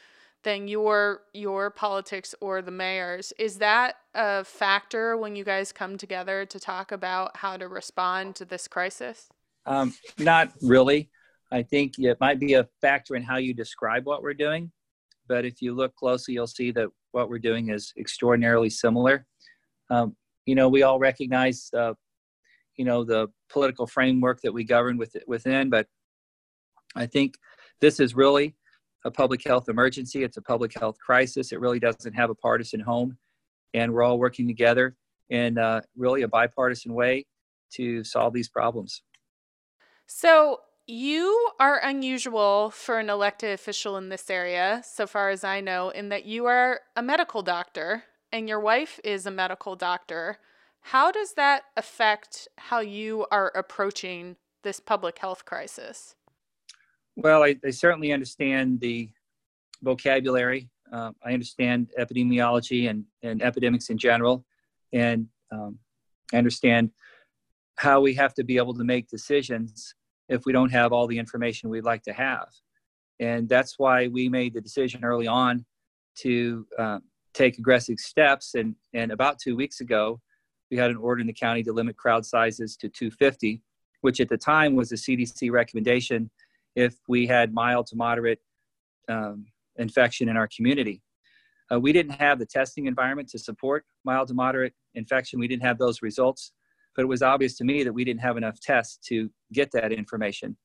than 0.43 0.67
your 0.67 1.21
your 1.33 1.69
politics 1.69 2.33
or 2.41 2.61
the 2.61 2.71
mayor's. 2.71 3.31
Is 3.37 3.57
that 3.57 3.95
a 4.15 4.43
factor 4.43 5.15
when 5.15 5.35
you 5.35 5.43
guys 5.43 5.71
come 5.71 5.97
together 5.97 6.45
to 6.45 6.59
talk 6.59 6.91
about 6.91 7.37
how 7.37 7.57
to 7.57 7.67
respond 7.67 8.35
to 8.37 8.45
this 8.45 8.67
crisis? 8.67 9.29
Um, 9.65 9.93
not 10.17 10.51
really. 10.61 11.09
I 11.51 11.63
think 11.63 11.99
it 11.99 12.17
might 12.21 12.39
be 12.39 12.53
a 12.53 12.67
factor 12.81 13.15
in 13.15 13.23
how 13.23 13.37
you 13.37 13.53
describe 13.53 14.05
what 14.05 14.21
we're 14.23 14.33
doing, 14.33 14.71
but 15.27 15.45
if 15.45 15.61
you 15.61 15.73
look 15.73 15.95
closely, 15.95 16.33
you'll 16.33 16.47
see 16.47 16.71
that 16.71 16.87
what 17.11 17.29
we're 17.29 17.39
doing 17.39 17.69
is 17.69 17.93
extraordinarily 17.97 18.69
similar. 18.69 19.25
Um, 19.89 20.15
you 20.45 20.55
know, 20.55 20.69
we 20.69 20.83
all 20.83 20.97
recognize, 20.97 21.69
uh, 21.73 21.93
you 22.77 22.85
know, 22.85 23.03
the 23.03 23.27
political 23.49 23.85
framework 23.85 24.41
that 24.41 24.53
we 24.53 24.63
govern 24.63 24.97
with, 24.97 25.15
within, 25.27 25.69
but 25.69 25.87
I 26.95 27.05
think 27.05 27.35
this 27.81 27.99
is 27.99 28.15
really 28.15 28.55
a 29.03 29.11
public 29.11 29.45
health 29.45 29.67
emergency. 29.67 30.23
It's 30.23 30.37
a 30.37 30.41
public 30.41 30.73
health 30.79 30.97
crisis. 30.99 31.51
It 31.51 31.59
really 31.59 31.79
doesn't 31.79 32.13
have 32.13 32.29
a 32.29 32.35
partisan 32.35 32.79
home, 32.79 33.17
and 33.73 33.91
we're 33.91 34.03
all 34.03 34.19
working 34.19 34.47
together 34.47 34.95
in 35.29 35.57
uh, 35.57 35.81
really 35.97 36.21
a 36.21 36.27
bipartisan 36.27 36.93
way 36.93 37.25
to 37.73 38.03
solve 38.03 38.33
these 38.33 38.49
problems. 38.49 39.01
So, 40.07 40.59
you 40.87 41.49
are 41.59 41.79
unusual 41.83 42.71
for 42.71 42.99
an 42.99 43.09
elected 43.09 43.51
official 43.51 43.97
in 43.97 44.09
this 44.09 44.29
area, 44.29 44.81
so 44.85 45.07
far 45.07 45.29
as 45.29 45.43
I 45.43 45.61
know, 45.61 45.89
in 45.89 46.09
that 46.09 46.25
you 46.25 46.45
are 46.45 46.81
a 46.95 47.01
medical 47.01 47.41
doctor 47.41 48.03
and 48.31 48.47
your 48.47 48.59
wife 48.59 48.99
is 49.03 49.25
a 49.25 49.31
medical 49.31 49.75
doctor. 49.75 50.37
How 50.81 51.11
does 51.11 51.33
that 51.33 51.63
affect 51.77 52.47
how 52.57 52.79
you 52.79 53.25
are 53.31 53.51
approaching 53.55 54.37
this 54.63 54.79
public 54.79 55.19
health 55.19 55.45
crisis? 55.45 56.15
Well, 57.15 57.43
I, 57.43 57.55
I 57.63 57.71
certainly 57.71 58.11
understand 58.11 58.79
the 58.79 59.09
vocabulary. 59.81 60.69
Uh, 60.91 61.11
I 61.23 61.33
understand 61.33 61.91
epidemiology 61.99 62.89
and, 62.89 63.05
and 63.21 63.41
epidemics 63.41 63.89
in 63.89 63.97
general. 63.97 64.45
And 64.93 65.27
um, 65.51 65.77
I 66.33 66.37
understand 66.37 66.91
how 67.75 68.01
we 68.01 68.13
have 68.15 68.33
to 68.35 68.43
be 68.43 68.57
able 68.57 68.73
to 68.75 68.83
make 68.83 69.09
decisions 69.09 69.95
if 70.31 70.45
we 70.45 70.53
don't 70.53 70.71
have 70.71 70.93
all 70.93 71.07
the 71.07 71.19
information 71.19 71.69
we'd 71.69 71.83
like 71.83 72.01
to 72.03 72.13
have. 72.13 72.47
And 73.19 73.47
that's 73.47 73.77
why 73.77 74.07
we 74.07 74.29
made 74.29 74.53
the 74.53 74.61
decision 74.61 75.03
early 75.03 75.27
on 75.27 75.65
to 76.19 76.65
uh, 76.79 76.99
take 77.33 77.57
aggressive 77.57 77.99
steps. 77.99 78.55
And, 78.55 78.75
and 78.93 79.11
about 79.11 79.39
two 79.39 79.55
weeks 79.55 79.81
ago, 79.81 80.19
we 80.71 80.77
had 80.77 80.89
an 80.89 80.97
order 80.97 81.19
in 81.19 81.27
the 81.27 81.33
county 81.33 81.63
to 81.63 81.73
limit 81.73 81.97
crowd 81.97 82.25
sizes 82.25 82.77
to 82.77 82.87
250, 82.87 83.61
which 83.99 84.21
at 84.21 84.29
the 84.29 84.37
time 84.37 84.73
was 84.73 84.91
a 84.93 84.95
CDC 84.95 85.51
recommendation 85.51 86.31
if 86.75 86.95
we 87.09 87.27
had 87.27 87.53
mild 87.53 87.87
to 87.87 87.97
moderate 87.97 88.39
um, 89.09 89.45
infection 89.75 90.29
in 90.29 90.37
our 90.37 90.47
community. 90.55 91.03
Uh, 91.71 91.79
we 91.79 91.91
didn't 91.91 92.13
have 92.13 92.39
the 92.39 92.45
testing 92.45 92.85
environment 92.85 93.27
to 93.29 93.39
support 93.39 93.85
mild 94.05 94.29
to 94.29 94.33
moderate 94.33 94.73
infection. 94.95 95.39
We 95.39 95.47
didn't 95.49 95.63
have 95.63 95.77
those 95.77 96.01
results, 96.01 96.53
but 96.95 97.03
it 97.03 97.07
was 97.07 97.21
obvious 97.21 97.55
to 97.57 97.63
me 97.63 97.83
that 97.83 97.93
we 97.93 98.03
didn't 98.03 98.21
have 98.21 98.37
enough 98.37 98.59
tests 98.59 98.97
to 99.07 99.29
get 99.53 99.71
that 99.71 99.91
information. 99.91 100.57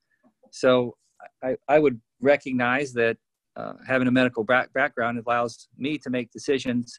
So 0.50 0.96
I, 1.42 1.56
I 1.68 1.78
would 1.78 2.00
recognize 2.20 2.92
that 2.94 3.16
uh, 3.56 3.74
having 3.86 4.08
a 4.08 4.10
medical 4.10 4.44
back- 4.44 4.72
background 4.72 5.22
allows 5.24 5.68
me 5.78 5.98
to 5.98 6.10
make 6.10 6.30
decisions 6.30 6.98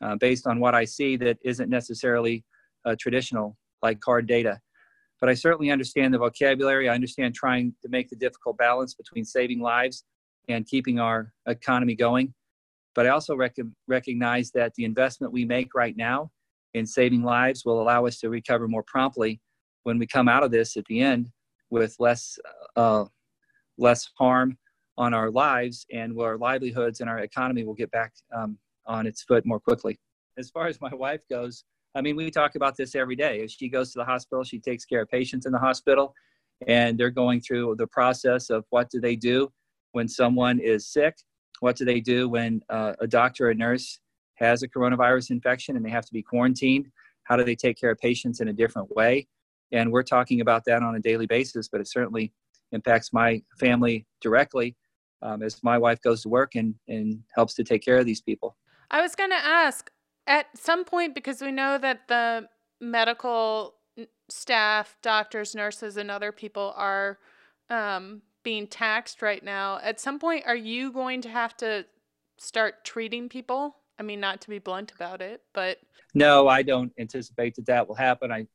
uh, 0.00 0.16
based 0.16 0.46
on 0.46 0.58
what 0.58 0.74
I 0.74 0.84
see 0.84 1.16
that 1.16 1.38
isn't 1.44 1.70
necessarily 1.70 2.44
uh, 2.84 2.96
traditional, 2.98 3.56
like 3.82 3.98
hard 4.04 4.26
data. 4.26 4.60
But 5.20 5.28
I 5.28 5.34
certainly 5.34 5.70
understand 5.70 6.12
the 6.12 6.18
vocabulary. 6.18 6.88
I 6.88 6.94
understand 6.94 7.34
trying 7.34 7.74
to 7.82 7.88
make 7.88 8.10
the 8.10 8.16
difficult 8.16 8.58
balance 8.58 8.94
between 8.94 9.24
saving 9.24 9.60
lives 9.60 10.04
and 10.48 10.66
keeping 10.66 10.98
our 10.98 11.32
economy 11.46 11.94
going. 11.94 12.34
But 12.94 13.06
I 13.06 13.10
also 13.10 13.36
rec- 13.36 13.56
recognize 13.86 14.50
that 14.52 14.74
the 14.74 14.84
investment 14.84 15.32
we 15.32 15.44
make 15.44 15.74
right 15.74 15.96
now 15.96 16.32
in 16.74 16.86
saving 16.86 17.22
lives 17.22 17.64
will 17.64 17.80
allow 17.80 18.06
us 18.06 18.18
to 18.20 18.30
recover 18.30 18.68
more 18.68 18.82
promptly 18.82 19.40
when 19.84 19.98
we 19.98 20.06
come 20.06 20.28
out 20.28 20.42
of 20.42 20.50
this 20.50 20.76
at 20.76 20.84
the 20.86 21.00
end 21.00 21.28
with 21.70 21.96
less 21.98 22.38
uh, 22.76 23.04
less 23.78 24.10
harm 24.18 24.56
on 24.98 25.14
our 25.14 25.30
lives 25.30 25.86
and 25.92 26.18
our 26.20 26.36
livelihoods 26.36 27.00
and 27.00 27.08
our 27.08 27.20
economy 27.20 27.64
will 27.64 27.74
get 27.74 27.90
back 27.90 28.12
um, 28.36 28.58
on 28.86 29.06
its 29.06 29.22
foot 29.22 29.44
more 29.46 29.58
quickly. 29.58 29.98
As 30.38 30.50
far 30.50 30.66
as 30.66 30.80
my 30.80 30.94
wife 30.94 31.20
goes, 31.30 31.64
I 31.94 32.00
mean, 32.00 32.16
we 32.16 32.30
talk 32.30 32.54
about 32.54 32.76
this 32.76 32.94
every 32.94 33.16
day. 33.16 33.40
If 33.40 33.50
she 33.50 33.68
goes 33.68 33.92
to 33.92 33.98
the 33.98 34.04
hospital, 34.04 34.44
she 34.44 34.58
takes 34.58 34.84
care 34.84 35.02
of 35.02 35.10
patients 35.10 35.46
in 35.46 35.52
the 35.52 35.58
hospital, 35.58 36.14
and 36.66 36.98
they're 36.98 37.10
going 37.10 37.40
through 37.40 37.76
the 37.76 37.86
process 37.86 38.50
of 38.50 38.64
what 38.70 38.90
do 38.90 39.00
they 39.00 39.16
do 39.16 39.50
when 39.92 40.08
someone 40.08 40.58
is 40.58 40.86
sick? 40.86 41.14
What 41.60 41.76
do 41.76 41.84
they 41.84 42.00
do 42.00 42.28
when 42.28 42.62
uh, 42.70 42.94
a 43.00 43.06
doctor 43.06 43.48
or 43.50 43.54
nurse 43.54 44.00
has 44.42 44.62
a 44.62 44.68
coronavirus 44.68 45.30
infection 45.30 45.76
and 45.76 45.84
they 45.84 45.90
have 45.90 46.06
to 46.06 46.12
be 46.12 46.22
quarantined? 46.22 46.88
How 47.24 47.36
do 47.36 47.44
they 47.44 47.54
take 47.54 47.78
care 47.78 47.90
of 47.90 47.98
patients 47.98 48.40
in 48.40 48.48
a 48.48 48.52
different 48.52 48.94
way? 48.94 49.26
And 49.72 49.90
we're 49.90 50.02
talking 50.02 50.40
about 50.40 50.64
that 50.66 50.82
on 50.82 50.96
a 50.96 51.00
daily 51.00 51.26
basis, 51.26 51.68
but 51.68 51.80
it 51.80 51.88
certainly 51.88 52.32
impacts 52.72 53.12
my 53.12 53.42
family 53.58 54.06
directly 54.20 54.76
um, 55.22 55.42
as 55.42 55.62
my 55.62 55.78
wife 55.78 56.00
goes 56.02 56.22
to 56.22 56.28
work 56.28 56.54
and, 56.56 56.74
and 56.88 57.22
helps 57.34 57.54
to 57.54 57.64
take 57.64 57.82
care 57.84 57.96
of 57.96 58.04
these 58.04 58.20
people. 58.20 58.56
I 58.90 59.00
was 59.00 59.14
going 59.14 59.30
to 59.30 59.36
ask 59.36 59.90
at 60.26 60.46
some 60.56 60.84
point, 60.84 61.14
because 61.14 61.40
we 61.40 61.50
know 61.50 61.78
that 61.78 62.08
the 62.08 62.48
medical 62.80 63.74
staff, 64.28 64.96
doctors, 65.02 65.54
nurses, 65.54 65.96
and 65.96 66.10
other 66.10 66.32
people 66.32 66.72
are 66.76 67.18
um, 67.70 68.22
being 68.42 68.66
taxed 68.66 69.22
right 69.22 69.42
now. 69.42 69.78
At 69.82 70.00
some 70.00 70.18
point, 70.18 70.44
are 70.46 70.56
you 70.56 70.92
going 70.92 71.22
to 71.22 71.28
have 71.28 71.56
to 71.58 71.86
start 72.38 72.84
treating 72.84 73.28
people? 73.28 73.76
I 74.02 74.04
mean, 74.04 74.18
not 74.18 74.40
to 74.40 74.48
be 74.48 74.58
blunt 74.58 74.90
about 74.96 75.22
it, 75.22 75.42
but. 75.54 75.78
No, 76.12 76.48
I 76.48 76.62
don't 76.62 76.92
anticipate 76.98 77.54
that 77.54 77.66
that 77.66 77.86
will 77.86 77.94
happen. 77.94 78.32
I, 78.32 78.48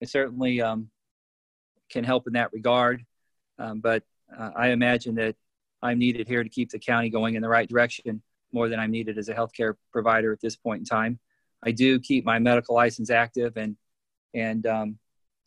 I 0.00 0.06
certainly 0.06 0.62
um, 0.62 0.90
can 1.90 2.04
help 2.04 2.28
in 2.28 2.34
that 2.34 2.52
regard. 2.52 3.04
Um, 3.58 3.80
but 3.80 4.04
uh, 4.38 4.50
I 4.54 4.68
imagine 4.68 5.16
that 5.16 5.34
I'm 5.82 5.98
needed 5.98 6.28
here 6.28 6.44
to 6.44 6.48
keep 6.48 6.70
the 6.70 6.78
county 6.78 7.10
going 7.10 7.34
in 7.34 7.42
the 7.42 7.48
right 7.48 7.68
direction 7.68 8.22
more 8.52 8.68
than 8.68 8.78
I'm 8.78 8.92
needed 8.92 9.18
as 9.18 9.28
a 9.28 9.34
healthcare 9.34 9.74
provider 9.92 10.32
at 10.32 10.40
this 10.40 10.54
point 10.54 10.78
in 10.78 10.84
time. 10.84 11.18
I 11.64 11.72
do 11.72 11.98
keep 11.98 12.24
my 12.24 12.38
medical 12.38 12.76
license 12.76 13.10
active 13.10 13.56
and 13.56 13.76
and 14.34 14.64
um, 14.68 14.98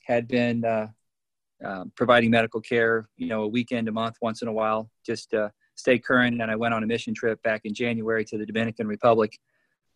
had 0.03 0.27
been 0.27 0.65
uh, 0.65 0.87
uh, 1.63 1.85
providing 1.95 2.29
medical 2.29 2.59
care, 2.59 3.07
you 3.15 3.27
know, 3.27 3.43
a 3.43 3.47
weekend 3.47 3.87
a 3.87 3.91
month, 3.93 4.17
once 4.21 4.41
in 4.41 4.49
a 4.49 4.53
while, 4.53 4.91
just 5.05 5.29
to 5.31 5.49
stay 5.75 5.99
current. 5.99 6.41
And 6.41 6.49
I 6.49 6.55
went 6.55 6.73
on 6.73 6.83
a 6.83 6.87
mission 6.87 7.13
trip 7.13 7.41
back 7.43 7.61
in 7.65 7.73
January 7.73 8.25
to 8.25 8.37
the 8.37 8.45
Dominican 8.45 8.87
Republic. 8.87 9.37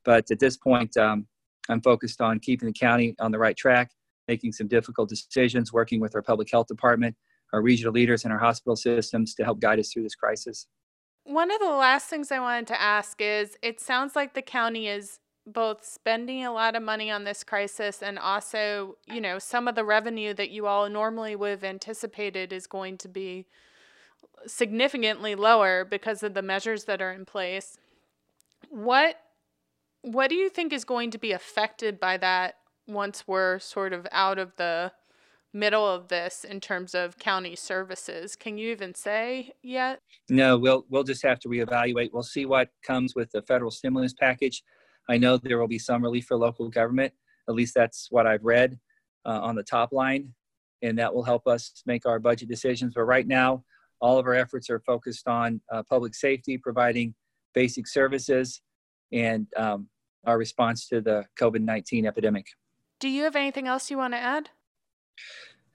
But 0.05 0.29
at 0.31 0.39
this 0.39 0.57
point, 0.57 0.95
um, 0.97 1.27
I'm 1.69 1.81
focused 1.81 2.21
on 2.21 2.39
keeping 2.39 2.67
the 2.67 2.73
county 2.73 3.15
on 3.19 3.31
the 3.31 3.39
right 3.39 3.55
track, 3.55 3.91
making 4.27 4.53
some 4.53 4.67
difficult 4.67 5.09
decisions, 5.09 5.73
working 5.73 5.99
with 5.99 6.15
our 6.15 6.21
public 6.21 6.49
health 6.51 6.67
department, 6.67 7.15
our 7.53 7.61
regional 7.61 7.93
leaders, 7.93 8.23
and 8.23 8.33
our 8.33 8.39
hospital 8.39 8.75
systems 8.75 9.35
to 9.35 9.43
help 9.43 9.59
guide 9.59 9.79
us 9.79 9.91
through 9.91 10.03
this 10.03 10.15
crisis. 10.15 10.67
One 11.23 11.51
of 11.51 11.59
the 11.59 11.67
last 11.67 12.07
things 12.07 12.31
I 12.31 12.39
wanted 12.39 12.67
to 12.67 12.81
ask 12.81 13.21
is 13.21 13.57
it 13.61 13.79
sounds 13.79 14.15
like 14.15 14.33
the 14.33 14.41
county 14.41 14.87
is 14.87 15.19
both 15.45 15.85
spending 15.85 16.45
a 16.45 16.51
lot 16.51 16.75
of 16.75 16.83
money 16.83 17.09
on 17.11 17.23
this 17.23 17.43
crisis 17.43 18.01
and 18.01 18.19
also, 18.19 18.97
you 19.07 19.21
know, 19.21 19.39
some 19.39 19.67
of 19.67 19.75
the 19.75 19.83
revenue 19.83 20.33
that 20.33 20.51
you 20.51 20.67
all 20.67 20.89
normally 20.89 21.35
would 21.35 21.51
have 21.51 21.63
anticipated 21.63 22.53
is 22.53 22.67
going 22.67 22.97
to 22.99 23.07
be 23.07 23.47
significantly 24.47 25.35
lower 25.35 25.85
because 25.85 26.23
of 26.23 26.33
the 26.33 26.41
measures 26.41 26.85
that 26.85 27.01
are 27.01 27.11
in 27.11 27.25
place. 27.25 27.77
What 28.69 29.17
what 30.01 30.29
do 30.29 30.35
you 30.35 30.49
think 30.49 30.71
is 30.71 30.85
going 30.85 31.11
to 31.11 31.17
be 31.17 31.33
affected 31.33 31.99
by 31.99 32.17
that 32.17 32.55
once 32.87 33.25
we're 33.27 33.59
sort 33.59 33.91
of 33.91 34.07
out 34.11 34.39
of 34.39 34.55
the 34.55 34.91
middle 35.53 35.87
of 35.87 36.07
this 36.09 36.43
in 36.43 36.59
terms 36.59 36.93
of 36.93 37.17
county 37.17 37.55
services. 37.55 38.35
Can 38.35 38.57
you 38.57 38.71
even 38.71 38.93
say 38.93 39.51
yet? 39.61 40.01
No, 40.29 40.57
we'll 40.57 40.85
we'll 40.89 41.03
just 41.03 41.23
have 41.23 41.39
to 41.41 41.49
reevaluate. 41.49 42.11
We'll 42.13 42.23
see 42.23 42.45
what 42.45 42.69
comes 42.83 43.15
with 43.15 43.31
the 43.31 43.41
federal 43.41 43.71
stimulus 43.71 44.13
package. 44.13 44.63
I 45.09 45.17
know 45.17 45.37
there 45.37 45.57
will 45.57 45.67
be 45.67 45.79
some 45.79 46.03
relief 46.03 46.25
for 46.25 46.37
local 46.37 46.69
government. 46.69 47.13
At 47.47 47.55
least 47.55 47.73
that's 47.73 48.07
what 48.11 48.27
I've 48.27 48.43
read 48.43 48.79
uh, 49.25 49.39
on 49.41 49.55
the 49.55 49.63
top 49.63 49.91
line, 49.91 50.33
and 50.83 50.97
that 50.99 51.13
will 51.13 51.23
help 51.23 51.47
us 51.47 51.81
make 51.85 52.05
our 52.05 52.19
budget 52.19 52.47
decisions. 52.47 52.93
But 52.93 53.03
right 53.03 53.25
now, 53.25 53.63
all 54.01 54.17
of 54.17 54.25
our 54.25 54.33
efforts 54.33 54.69
are 54.69 54.79
focused 54.79 55.27
on 55.27 55.61
uh, 55.71 55.83
public 55.83 56.15
safety, 56.15 56.57
providing 56.57 57.13
basic 57.53 57.87
services, 57.87 58.61
and 59.11 59.47
um, 59.57 59.87
our 60.25 60.37
response 60.37 60.87
to 60.87 61.01
the 61.01 61.25
COVID 61.39 61.61
19 61.61 62.05
epidemic. 62.05 62.45
Do 62.99 63.09
you 63.09 63.23
have 63.23 63.35
anything 63.35 63.67
else 63.67 63.89
you 63.89 63.97
want 63.97 64.13
to 64.13 64.19
add? 64.19 64.49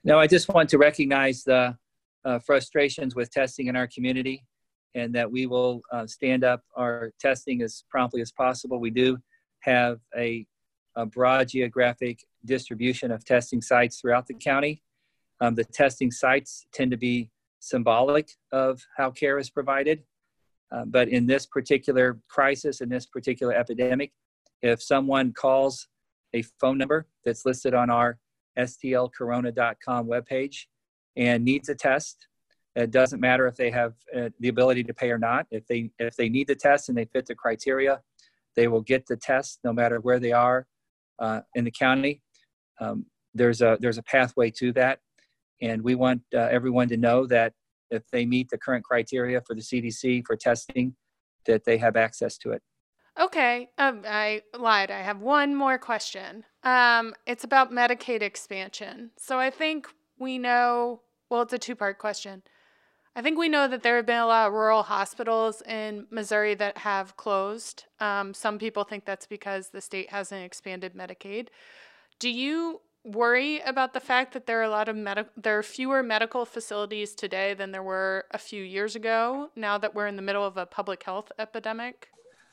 No, 0.03 0.19
I 0.19 0.27
just 0.27 0.49
want 0.49 0.69
to 0.69 0.77
recognize 0.77 1.43
the 1.43 1.75
uh, 2.23 2.39
frustrations 2.39 3.15
with 3.15 3.31
testing 3.31 3.67
in 3.67 3.75
our 3.75 3.87
community 3.87 4.45
and 4.93 5.13
that 5.13 5.29
we 5.29 5.45
will 5.45 5.81
uh, 5.91 6.07
stand 6.07 6.43
up 6.43 6.61
our 6.75 7.11
testing 7.19 7.61
as 7.61 7.83
promptly 7.89 8.21
as 8.21 8.31
possible. 8.31 8.79
We 8.79 8.91
do 8.91 9.17
have 9.61 9.99
a, 10.17 10.45
a 10.95 11.05
broad 11.05 11.49
geographic 11.49 12.19
distribution 12.45 13.11
of 13.11 13.25
testing 13.25 13.61
sites 13.61 13.99
throughout 13.99 14.27
the 14.27 14.35
county. 14.35 14.81
Um, 15.41 15.55
the 15.55 15.65
testing 15.65 16.11
sites 16.11 16.65
tend 16.71 16.91
to 16.91 16.97
be 16.97 17.29
symbolic 17.59 18.29
of 18.51 18.81
how 18.97 19.11
care 19.11 19.37
is 19.37 19.49
provided. 19.49 20.03
Uh, 20.71 20.83
but 20.85 21.09
in 21.09 21.25
this 21.25 21.45
particular 21.45 22.19
crisis, 22.27 22.81
in 22.81 22.89
this 22.89 23.05
particular 23.05 23.53
epidemic, 23.53 24.11
if 24.61 24.81
someone 24.81 25.31
calls 25.31 25.87
a 26.33 26.41
phone 26.59 26.77
number 26.77 27.07
that's 27.23 27.45
listed 27.45 27.73
on 27.73 27.89
our 27.89 28.19
stlcorona.com 28.57 30.07
webpage 30.07 30.65
and 31.15 31.43
needs 31.43 31.69
a 31.69 31.75
test. 31.75 32.27
It 32.75 32.91
doesn't 32.91 33.21
matter 33.21 33.47
if 33.47 33.55
they 33.55 33.71
have 33.71 33.93
uh, 34.15 34.29
the 34.39 34.49
ability 34.49 34.83
to 34.83 34.93
pay 34.93 35.09
or 35.09 35.17
not. 35.17 35.47
If 35.49 35.65
they 35.67 35.91
if 35.97 36.15
they 36.17 36.27
need 36.27 36.47
the 36.47 36.55
test 36.55 36.89
and 36.89 36.97
they 36.97 37.05
fit 37.05 37.25
the 37.25 37.35
criteria, 37.35 38.01
they 38.55 38.67
will 38.67 38.81
get 38.81 39.07
the 39.07 39.15
test 39.15 39.59
no 39.63 39.71
matter 39.71 39.99
where 39.99 40.19
they 40.19 40.33
are 40.33 40.67
uh, 41.19 41.41
in 41.55 41.63
the 41.63 41.71
county. 41.71 42.21
Um, 42.81 43.05
there's 43.33 43.61
a 43.61 43.77
there's 43.79 43.97
a 43.97 44.03
pathway 44.03 44.51
to 44.51 44.73
that, 44.73 44.99
and 45.61 45.81
we 45.81 45.95
want 45.95 46.21
uh, 46.33 46.39
everyone 46.39 46.89
to 46.89 46.97
know 46.97 47.25
that 47.27 47.53
if 47.91 48.03
they 48.11 48.25
meet 48.25 48.49
the 48.49 48.57
current 48.57 48.83
criteria 48.83 49.41
for 49.41 49.53
the 49.53 49.61
CDC 49.61 50.25
for 50.25 50.35
testing, 50.35 50.95
that 51.45 51.63
they 51.63 51.77
have 51.77 51.95
access 51.95 52.37
to 52.39 52.51
it. 52.51 52.61
Okay, 53.19 53.69
um, 53.77 54.01
I 54.05 54.41
lied. 54.57 54.91
I 54.91 55.01
have 55.01 55.21
one 55.21 55.55
more 55.55 55.77
question. 55.77 56.43
Um, 56.63 57.13
it's 57.25 57.45
about 57.45 57.71
Medicaid 57.71 58.21
expansion. 58.21 59.11
So 59.17 59.39
I 59.39 59.49
think 59.49 59.87
we 60.19 60.37
know. 60.37 61.01
Well, 61.29 61.41
it's 61.41 61.53
a 61.53 61.59
two-part 61.59 61.97
question. 61.97 62.43
I 63.15 63.21
think 63.21 63.39
we 63.39 63.47
know 63.47 63.69
that 63.69 63.81
there 63.81 63.95
have 63.95 64.05
been 64.05 64.19
a 64.19 64.25
lot 64.25 64.47
of 64.47 64.53
rural 64.53 64.83
hospitals 64.83 65.61
in 65.61 66.05
Missouri 66.11 66.53
that 66.55 66.79
have 66.79 67.15
closed. 67.15 67.85
Um, 68.01 68.33
some 68.33 68.59
people 68.59 68.83
think 68.83 69.05
that's 69.05 69.25
because 69.25 69.69
the 69.69 69.79
state 69.79 70.09
hasn't 70.09 70.43
expanded 70.43 70.93
Medicaid. 70.93 71.47
Do 72.19 72.29
you 72.29 72.81
worry 73.05 73.59
about 73.59 73.93
the 73.93 73.99
fact 73.99 74.33
that 74.33 74.47
there 74.47 74.59
are 74.59 74.63
a 74.63 74.69
lot 74.69 74.89
of 74.89 74.95
medical 74.95 75.31
there 75.37 75.57
are 75.59 75.63
fewer 75.63 76.01
medical 76.01 76.43
facilities 76.43 77.13
today 77.13 77.53
than 77.53 77.71
there 77.71 77.83
were 77.83 78.25
a 78.31 78.37
few 78.37 78.63
years 78.63 78.95
ago 78.95 79.49
now 79.55 79.77
that 79.77 79.93
we're 79.93 80.07
in 80.07 80.15
the 80.15 80.21
middle 80.21 80.43
of 80.43 80.57
a 80.57 80.65
public 80.65 81.03
health 81.03 81.31
epidemic? 81.37 82.07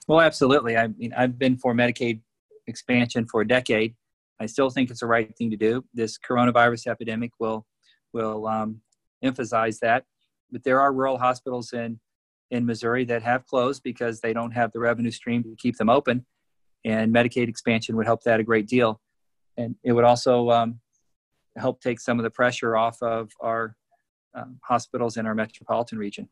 Well, 0.06 0.20
absolutely. 0.20 0.76
I 0.76 0.88
mean, 0.88 1.14
I've 1.16 1.38
been 1.38 1.56
for 1.56 1.74
Medicaid 1.74 2.20
expansion 2.66 3.26
for 3.26 3.40
a 3.40 3.48
decade. 3.48 3.94
I 4.40 4.46
still 4.46 4.70
think 4.70 4.90
it's 4.90 5.00
the 5.00 5.06
right 5.06 5.34
thing 5.36 5.50
to 5.50 5.56
do. 5.56 5.84
This 5.94 6.18
coronavirus 6.18 6.88
epidemic 6.88 7.32
will 7.38 7.66
will 8.12 8.46
um, 8.46 8.80
emphasize 9.22 9.78
that. 9.80 10.04
But 10.50 10.64
there 10.64 10.80
are 10.80 10.92
rural 10.92 11.18
hospitals 11.18 11.72
in 11.72 11.98
in 12.50 12.66
Missouri 12.66 13.04
that 13.06 13.22
have 13.22 13.46
closed 13.46 13.82
because 13.82 14.20
they 14.20 14.34
don't 14.34 14.50
have 14.50 14.72
the 14.72 14.80
revenue 14.80 15.10
stream 15.10 15.42
to 15.44 15.56
keep 15.56 15.78
them 15.78 15.88
open, 15.88 16.26
and 16.84 17.14
Medicaid 17.14 17.48
expansion 17.48 17.96
would 17.96 18.06
help 18.06 18.22
that 18.24 18.40
a 18.40 18.44
great 18.44 18.68
deal, 18.68 19.00
and 19.56 19.76
it 19.82 19.92
would 19.92 20.04
also 20.04 20.50
um, 20.50 20.80
help 21.56 21.80
take 21.80 22.00
some 22.00 22.18
of 22.18 22.22
the 22.22 22.30
pressure 22.30 22.76
off 22.76 23.02
of 23.02 23.30
our 23.40 23.76
um, 24.34 24.58
hospitals 24.62 25.16
in 25.16 25.26
our 25.26 25.34
metropolitan 25.34 25.98
region. 25.98 26.28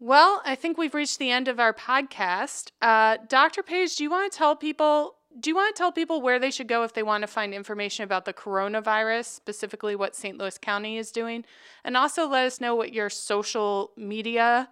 Well, 0.00 0.42
I 0.44 0.54
think 0.54 0.76
we've 0.76 0.94
reached 0.94 1.18
the 1.18 1.30
end 1.30 1.48
of 1.48 1.60
our 1.60 1.72
podcast. 1.72 2.70
Uh, 2.82 3.18
Dr. 3.28 3.62
Page, 3.62 3.96
do 3.96 4.04
you 4.04 4.10
want 4.10 4.30
to 4.30 4.36
tell 4.36 4.56
people? 4.56 5.16
Do 5.38 5.50
you 5.50 5.56
want 5.56 5.74
to 5.74 5.78
tell 5.78 5.90
people 5.90 6.20
where 6.20 6.38
they 6.38 6.50
should 6.50 6.68
go 6.68 6.84
if 6.84 6.92
they 6.92 7.02
want 7.02 7.22
to 7.22 7.26
find 7.26 7.52
information 7.52 8.04
about 8.04 8.24
the 8.24 8.32
coronavirus, 8.32 9.24
specifically 9.24 9.96
what 9.96 10.14
St. 10.14 10.38
Louis 10.38 10.56
County 10.58 10.96
is 10.96 11.10
doing, 11.10 11.44
and 11.84 11.96
also 11.96 12.28
let 12.28 12.46
us 12.46 12.60
know 12.60 12.74
what 12.74 12.92
your 12.92 13.10
social 13.10 13.90
media 13.96 14.68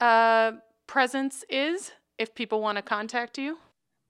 uh, 0.00 0.52
presence 0.86 1.44
is 1.50 1.92
if 2.18 2.34
people 2.34 2.62
want 2.62 2.76
to 2.76 2.82
contact 2.82 3.36
you? 3.36 3.58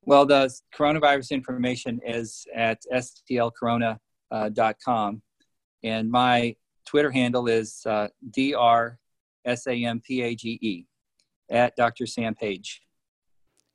Well, 0.05 0.27
the 0.27 0.53
coronavirus 0.77 1.31
information 1.31 2.01
is 2.05 2.45
at 2.55 2.83
stlcorona.com, 2.93 4.01
uh, 4.31 5.13
and 5.85 6.11
my 6.11 6.57
Twitter 6.85 7.11
handle 7.11 7.47
is 7.47 7.83
uh, 7.87 8.09
dr 8.31 8.99
S 9.45 9.67
A 9.67 9.85
M 9.85 10.01
P 10.01 10.23
A 10.23 10.35
G 10.35 10.59
E, 10.61 10.87
at 11.49 11.77
Dr. 11.77 12.07
Sam 12.07 12.35
Page. 12.35 12.83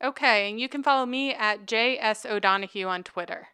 Okay, 0.02 0.50
and 0.50 0.60
you 0.60 0.68
can 0.68 0.82
follow 0.82 1.06
me 1.06 1.34
at 1.34 1.66
JS 1.66 2.30
O'Donoghue 2.30 2.86
on 2.86 3.02
Twitter. 3.02 3.48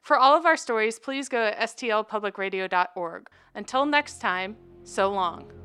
For 0.00 0.16
all 0.16 0.36
of 0.36 0.46
our 0.46 0.56
stories, 0.56 0.98
please 0.98 1.28
go 1.28 1.50
to 1.50 1.56
stlpublicradio.org. 1.56 3.28
Until 3.54 3.86
next 3.86 4.20
time, 4.20 4.56
so 4.84 5.10
long. 5.10 5.59